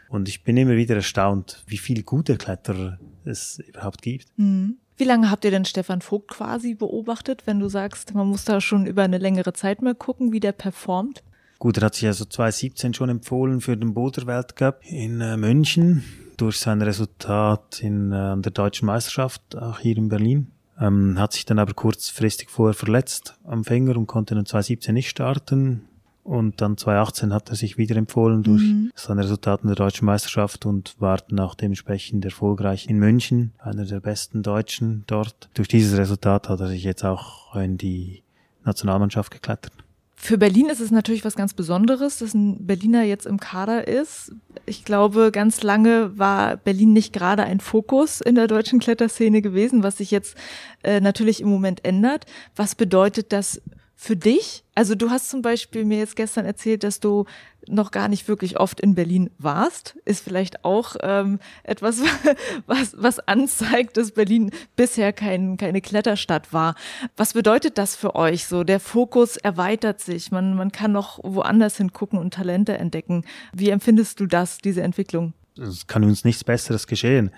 [0.08, 4.26] Und ich bin immer wieder erstaunt, wie viele gute Kletterer es überhaupt gibt.
[4.36, 4.76] Mhm.
[4.98, 8.62] Wie lange habt ihr denn Stefan Vogt quasi beobachtet, wenn du sagst, man muss da
[8.62, 11.22] schon über eine längere Zeit mal gucken, wie der performt?
[11.58, 16.04] Gut, er hat sich also 2017 schon empfohlen für den Boulder-Weltcup in äh, München
[16.36, 20.52] durch sein Resultat in äh, der deutschen Meisterschaft, auch hier in Berlin.
[20.78, 25.08] Ähm, hat sich dann aber kurzfristig vorher verletzt am Finger und konnte dann 2017 nicht
[25.08, 25.88] starten.
[26.26, 28.90] Und dann 2018 hat er sich wieder empfohlen durch mhm.
[28.96, 33.84] seine Resultate in der deutschen Meisterschaft und war dann auch dementsprechend erfolgreich in München, einer
[33.84, 35.48] der besten Deutschen dort.
[35.54, 38.24] Durch dieses Resultat hat er sich jetzt auch in die
[38.64, 39.72] Nationalmannschaft geklettert.
[40.16, 44.32] Für Berlin ist es natürlich was ganz Besonderes, dass ein Berliner jetzt im Kader ist.
[44.64, 49.84] Ich glaube, ganz lange war Berlin nicht gerade ein Fokus in der deutschen Kletterszene gewesen,
[49.84, 50.36] was sich jetzt
[50.82, 52.26] äh, natürlich im Moment ändert.
[52.56, 53.62] Was bedeutet das
[53.98, 54.62] für dich?
[54.74, 57.24] Also du hast zum Beispiel mir jetzt gestern erzählt, dass du
[57.66, 59.96] noch gar nicht wirklich oft in Berlin warst.
[60.04, 62.02] Ist vielleicht auch ähm, etwas,
[62.66, 66.74] was, was anzeigt, dass Berlin bisher kein, keine Kletterstadt war.
[67.16, 68.64] Was bedeutet das für euch so?
[68.64, 70.30] Der Fokus erweitert sich.
[70.30, 73.24] Man, man kann noch woanders hingucken und Talente entdecken.
[73.54, 75.32] Wie empfindest du das, diese Entwicklung?
[75.58, 77.30] Es kann uns nichts Besseres geschehen,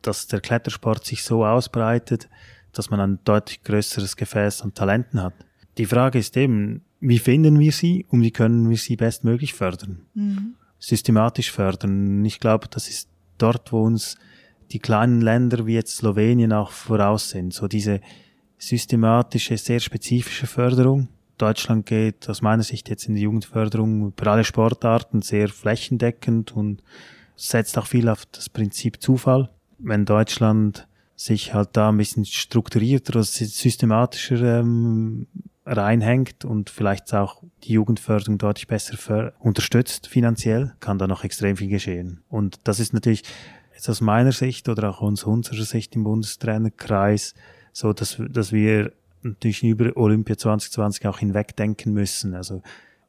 [0.00, 2.28] dass der Klettersport sich so ausbreitet,
[2.72, 5.34] dass man ein deutlich größeres Gefäß an Talenten hat.
[5.78, 10.00] Die Frage ist eben, wie finden wir sie und wie können wir sie bestmöglich fördern?
[10.14, 10.54] Mhm.
[10.78, 12.24] Systematisch fördern.
[12.24, 14.16] Ich glaube, das ist dort, wo uns
[14.72, 17.54] die kleinen Länder wie jetzt Slowenien auch voraus sind.
[17.54, 18.00] So diese
[18.58, 21.08] systematische, sehr spezifische Förderung.
[21.38, 26.82] Deutschland geht aus meiner Sicht jetzt in die Jugendförderung über alle Sportarten sehr flächendeckend und
[27.36, 29.48] setzt auch viel auf das Prinzip Zufall.
[29.78, 35.28] Wenn Deutschland sich halt da ein bisschen strukturierter systematischer ähm,
[35.68, 41.68] reinhängt und vielleicht auch die Jugendförderung deutlich besser unterstützt finanziell, kann da noch extrem viel
[41.68, 42.22] geschehen.
[42.28, 43.22] Und das ist natürlich
[43.74, 47.34] jetzt aus meiner Sicht oder auch aus unserer Sicht im Bundestrainerkreis
[47.72, 48.92] so, dass, dass wir
[49.22, 52.34] natürlich über Olympia 2020 auch hinwegdenken müssen.
[52.34, 52.62] Also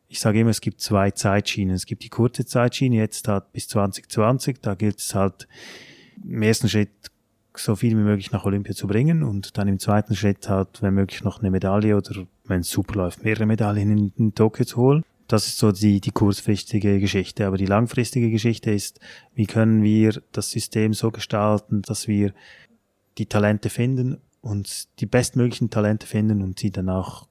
[0.08, 1.76] ich sage immer, es gibt zwei Zeitschienen.
[1.76, 4.60] Es gibt die kurze Zeitschiene, jetzt halt bis 2020.
[4.62, 5.48] Da gilt es halt
[6.24, 6.90] im ersten Schritt
[7.56, 10.94] so viel wie möglich nach Olympia zu bringen und dann im zweiten Schritt halt, wenn
[10.94, 14.78] möglich, noch eine Medaille oder wenn es super läuft, mehrere Medaillen in, in Tokio zu
[14.78, 15.04] holen.
[15.28, 17.46] Das ist so die, die kurzfristige Geschichte.
[17.46, 19.00] Aber die langfristige Geschichte ist,
[19.36, 22.34] wie können wir das System so gestalten, dass wir
[23.20, 27.28] die Talente finden und die bestmöglichen Talente finden und sie dann auch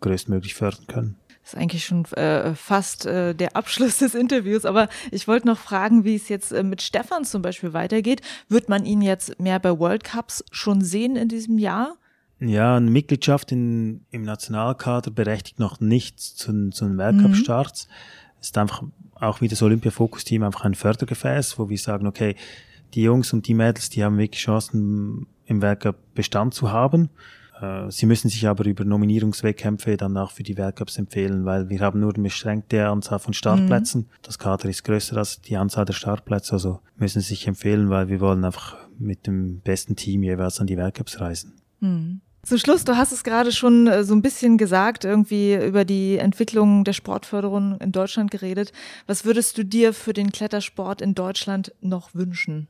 [0.00, 1.16] größtmöglich fördern können.
[1.42, 5.58] Das ist eigentlich schon äh, fast äh, der Abschluss des Interviews, aber ich wollte noch
[5.58, 8.20] fragen, wie es jetzt äh, mit Stefan zum Beispiel weitergeht.
[8.48, 11.96] Wird man ihn jetzt mehr bei World Cups schon sehen in diesem Jahr?
[12.40, 17.86] Ja, eine Mitgliedschaft in, im Nationalkader berechtigt noch nichts zu, zu den Weltcup-Starts.
[17.86, 18.40] Mhm.
[18.40, 18.82] Ist einfach
[19.14, 22.36] auch wie das Olympia-Fokus-Team einfach ein Fördergefäß, wo wir sagen, okay,
[22.94, 27.10] die Jungs und die Mädels, die haben wirklich Chancen, im Weltcup Bestand zu haben.
[27.60, 31.80] Äh, sie müssen sich aber über Nominierungswettkämpfe dann auch für die Weltcups empfehlen, weil wir
[31.80, 34.02] haben nur eine beschränkte Anzahl von Startplätzen.
[34.02, 34.06] Mhm.
[34.22, 38.08] Das Kader ist größer als die Anzahl der Startplätze, also müssen sie sich empfehlen, weil
[38.08, 41.54] wir wollen einfach mit dem besten Team jeweils an die Weltcups reisen.
[41.80, 42.20] Mhm.
[42.42, 46.16] Zum Schluss, du hast es gerade schon äh, so ein bisschen gesagt, irgendwie über die
[46.16, 48.72] Entwicklung der Sportförderung in Deutschland geredet.
[49.06, 52.66] Was würdest du dir für den Klettersport in Deutschland noch wünschen?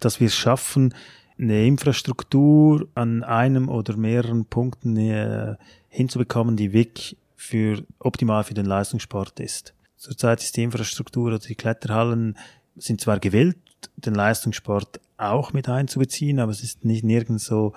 [0.00, 0.94] Dass wir es schaffen,
[1.38, 5.56] eine Infrastruktur an einem oder mehreren Punkten äh,
[5.88, 9.74] hinzubekommen, die wirklich für, optimal für den Leistungssport ist.
[9.96, 12.38] Zurzeit ist die Infrastruktur oder die Kletterhallen
[12.76, 13.58] sind zwar gewillt,
[13.96, 17.74] den Leistungssport auch mit einzubeziehen, aber es ist nicht nirgends so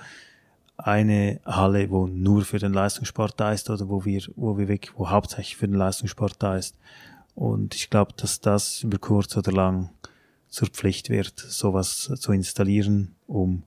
[0.78, 4.98] eine Halle, wo nur für den Leistungssport da ist oder wo wir, wo wir wirklich,
[4.98, 6.76] wo hauptsächlich für den Leistungssport da ist.
[7.34, 9.90] Und ich glaube, dass das über kurz oder lang
[10.48, 13.64] zur Pflicht wird, sowas zu installieren, um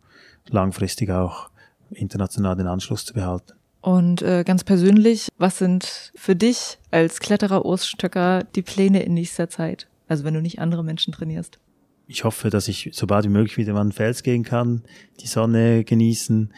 [0.49, 1.51] langfristig auch
[1.91, 3.53] international den Anschluss zu behalten.
[3.81, 9.15] Und äh, ganz persönlich, was sind für dich als Kletterer Urs Stöcker die Pläne in
[9.15, 9.87] nächster Zeit?
[10.09, 11.59] Also wenn du nicht andere Menschen trainierst.
[12.07, 14.83] Ich hoffe, dass ich so bald wie möglich wieder mal an den Fels gehen kann,
[15.21, 16.53] die Sonne genießen,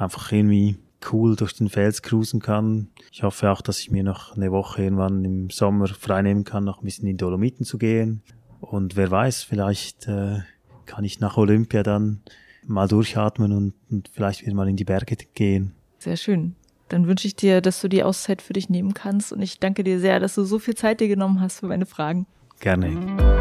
[0.00, 0.76] einfach irgendwie
[1.12, 2.88] cool durch den Fels cruisen kann.
[3.10, 6.82] Ich hoffe auch, dass ich mir noch eine Woche irgendwann im Sommer freinehmen kann, noch
[6.82, 8.22] ein bisschen in die Dolomiten zu gehen,
[8.60, 10.40] und wer weiß, vielleicht äh,
[10.86, 12.20] kann ich nach Olympia dann
[12.66, 15.72] mal durchatmen und, und vielleicht wieder mal in die Berge gehen.
[15.98, 16.54] Sehr schön.
[16.88, 19.32] Dann wünsche ich dir, dass du die Auszeit für dich nehmen kannst.
[19.32, 21.86] Und ich danke dir sehr, dass du so viel Zeit dir genommen hast für meine
[21.86, 22.26] Fragen.
[22.58, 23.39] Gerne.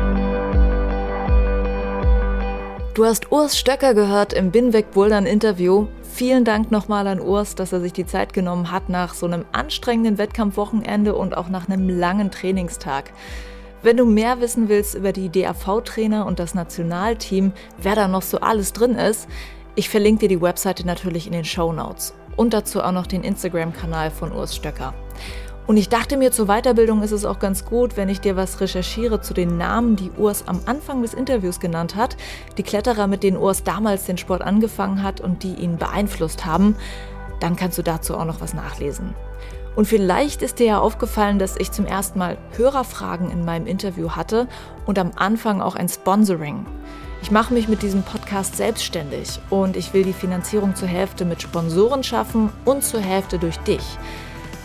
[2.99, 5.88] Du hast Urs Stöcker gehört im Binweg Bouldern Interview.
[6.03, 9.45] Vielen Dank nochmal an Urs, dass er sich die Zeit genommen hat nach so einem
[9.53, 13.13] anstrengenden Wettkampfwochenende und auch nach einem langen Trainingstag.
[13.84, 18.41] Wenn du mehr wissen willst über die DAV-Trainer und das Nationalteam, wer da noch so
[18.41, 19.30] alles drin ist,
[19.76, 23.23] ich verlinke dir die Webseite natürlich in den Show Notes und dazu auch noch den
[23.23, 24.93] Instagram-Kanal von Urs Stöcker.
[25.70, 28.60] Und ich dachte mir, zur Weiterbildung ist es auch ganz gut, wenn ich dir was
[28.60, 32.18] recherchiere zu den Namen, die Urs am Anfang des Interviews genannt hat,
[32.58, 36.76] die Kletterer, mit denen Urs damals den Sport angefangen hat und die ihn beeinflusst haben.
[37.40, 39.14] Dann kannst du dazu auch noch was nachlesen.
[39.76, 44.14] Und vielleicht ist dir ja aufgefallen, dass ich zum ersten Mal Hörerfragen in meinem Interview
[44.16, 44.48] hatte
[44.88, 46.66] und am Anfang auch ein Sponsoring.
[47.22, 51.44] Ich mache mich mit diesem Podcast selbstständig und ich will die Finanzierung zur Hälfte mit
[51.44, 53.84] Sponsoren schaffen und zur Hälfte durch dich.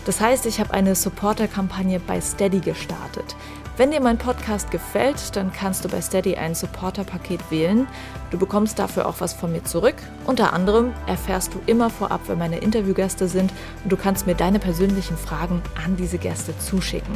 [0.05, 3.35] Das heißt, ich habe eine Supporter-Kampagne bei Steady gestartet.
[3.75, 7.87] Wenn dir mein Podcast gefällt, dann kannst du bei Steady ein Supporter-Paket wählen.
[8.31, 9.95] Du bekommst dafür auch was von mir zurück.
[10.25, 13.51] Unter anderem erfährst du immer vorab, wer meine Interviewgäste sind
[13.83, 17.15] und du kannst mir deine persönlichen Fragen an diese Gäste zuschicken.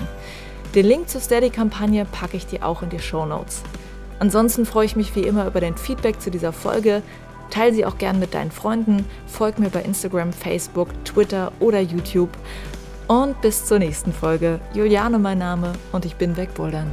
[0.75, 3.61] Den Link zur Steady-Kampagne packe ich dir auch in die Show Notes.
[4.19, 7.03] Ansonsten freue ich mich wie immer über dein Feedback zu dieser Folge.
[7.49, 12.29] Teile sie auch gern mit deinen Freunden, folg mir bei Instagram, Facebook, Twitter oder YouTube.
[13.09, 14.59] Und bis zur nächsten Folge.
[14.71, 16.91] Juliane mein Name und ich bin wegbouldern.